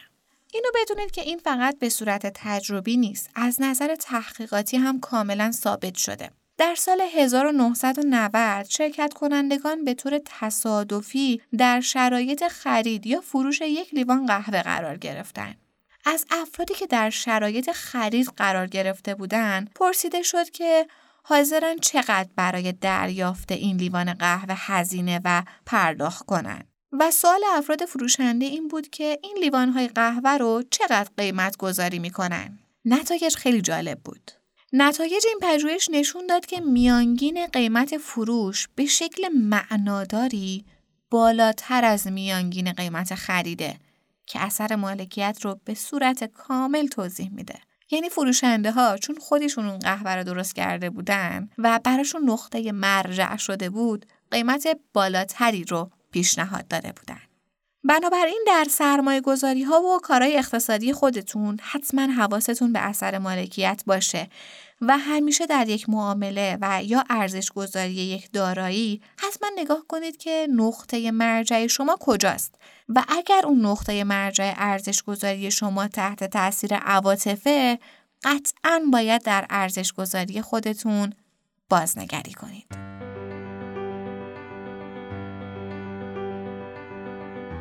اینو 0.55 0.69
بدونید 0.75 1.11
که 1.11 1.21
این 1.21 1.39
فقط 1.39 1.79
به 1.79 1.89
صورت 1.89 2.33
تجربی 2.35 2.97
نیست. 2.97 3.31
از 3.35 3.61
نظر 3.61 3.95
تحقیقاتی 3.95 4.77
هم 4.77 5.01
کاملا 5.01 5.53
ثابت 5.53 5.95
شده. 5.95 6.31
در 6.59 6.75
سال 6.75 7.01
1990 7.01 8.67
شرکت 8.69 9.15
کنندگان 9.15 9.85
به 9.85 9.95
طور 9.95 10.21
تصادفی 10.25 11.41
در 11.59 11.81
شرایط 11.81 12.49
خرید 12.49 13.07
یا 13.07 13.21
فروش 13.21 13.61
یک 13.61 13.95
لیوان 13.95 14.27
قهوه 14.27 14.63
قرار 14.63 14.97
گرفتند. 14.97 15.57
از 16.05 16.27
افرادی 16.31 16.75
که 16.75 16.87
در 16.87 17.11
شرایط 17.11 17.71
خرید 17.71 18.29
قرار 18.37 18.67
گرفته 18.67 19.15
بودند 19.15 19.71
پرسیده 19.75 20.23
شد 20.23 20.51
که 20.51 20.87
حاضرن 21.23 21.79
چقدر 21.79 22.29
برای 22.37 22.73
دریافت 22.73 23.53
این 23.53 23.77
لیوان 23.77 24.15
قهوه 24.15 24.55
هزینه 24.59 25.21
و 25.25 25.43
پرداخت 25.67 26.27
کنند. 26.27 26.69
و 26.93 27.11
سوال 27.11 27.41
افراد 27.55 27.85
فروشنده 27.85 28.45
این 28.45 28.69
بود 28.69 28.89
که 28.89 29.19
این 29.23 29.37
لیوانهای 29.41 29.89
قهوه 29.89 30.31
رو 30.31 30.63
چقدر 30.71 31.11
قیمت 31.17 31.57
گذاری 31.57 31.99
می‌کنن؟ 31.99 32.59
نتایج 32.85 33.37
خیلی 33.37 33.61
جالب 33.61 33.99
بود. 34.05 34.42
نتایج 34.75 35.25
این 35.27 35.39
پژوهش 35.43 35.89
نشون 35.91 36.27
داد 36.27 36.47
که 36.47 36.61
میانگین 36.61 37.47
قیمت 37.47 37.97
فروش 37.97 38.69
به 38.75 38.87
شکل 38.87 39.29
معناداری 39.29 40.65
بالاتر 41.11 41.85
از 41.85 42.07
میانگین 42.07 42.73
قیمت 42.73 43.15
خریده 43.15 43.77
که 44.27 44.41
اثر 44.41 44.77
مالکیت 44.77 45.39
رو 45.43 45.61
به 45.65 45.75
صورت 45.75 46.25
کامل 46.25 46.87
توضیح 46.87 47.31
میده. 47.31 47.55
یعنی 47.91 48.09
فروشنده 48.09 48.71
ها 48.73 48.97
چون 48.97 49.17
خودشون 49.19 49.67
اون 49.67 49.79
قهوه 49.79 50.11
رو 50.11 50.25
درست 50.25 50.55
کرده 50.55 50.91
بودن 50.91 51.49
و 51.59 51.81
براشون 51.85 52.31
نقطه 52.31 52.73
مرجع 52.73 53.37
شده 53.37 53.71
بود 53.71 54.07
قیمت 54.31 54.79
بالاتری 54.93 55.65
رو 55.65 55.91
پیشنهاد 56.11 56.69
داده 56.69 56.93
بودن. 56.93 57.21
بنابراین 57.85 58.45
در 58.47 58.67
سرمایه 58.71 59.21
گذاری 59.21 59.63
ها 59.63 59.83
و 59.83 59.99
کارهای 59.99 60.39
اقتصادی 60.39 60.93
خودتون 60.93 61.59
حتما 61.63 62.03
حواستون 62.03 62.73
به 62.73 62.79
اثر 62.79 63.19
مالکیت 63.19 63.83
باشه 63.87 64.29
و 64.81 64.99
همیشه 64.99 65.47
در 65.47 65.69
یک 65.69 65.89
معامله 65.89 66.59
و 66.61 66.83
یا 66.85 67.05
ارزش 67.11 67.53
گذاری 67.53 67.93
یک 67.93 68.33
دارایی 68.33 69.01
حتما 69.17 69.49
نگاه 69.57 69.85
کنید 69.89 70.17
که 70.17 70.49
نقطه 70.51 71.11
مرجع 71.11 71.67
شما 71.67 71.97
کجاست 72.01 72.55
و 72.89 73.05
اگر 73.09 73.43
اون 73.45 73.67
نقطه 73.67 74.05
مرجع 74.05 74.55
ارزش 74.57 75.03
گذاری 75.03 75.51
شما 75.51 75.89
تحت 75.89 76.25
تاثیر 76.25 76.75
عواطفه 76.75 77.79
قطعا 78.25 78.83
باید 78.93 79.23
در 79.23 79.47
ارزش 79.51 79.93
گذاری 79.93 80.43
خودتون 80.43 81.13
بازنگری 81.69 82.33
کنید. 82.33 82.67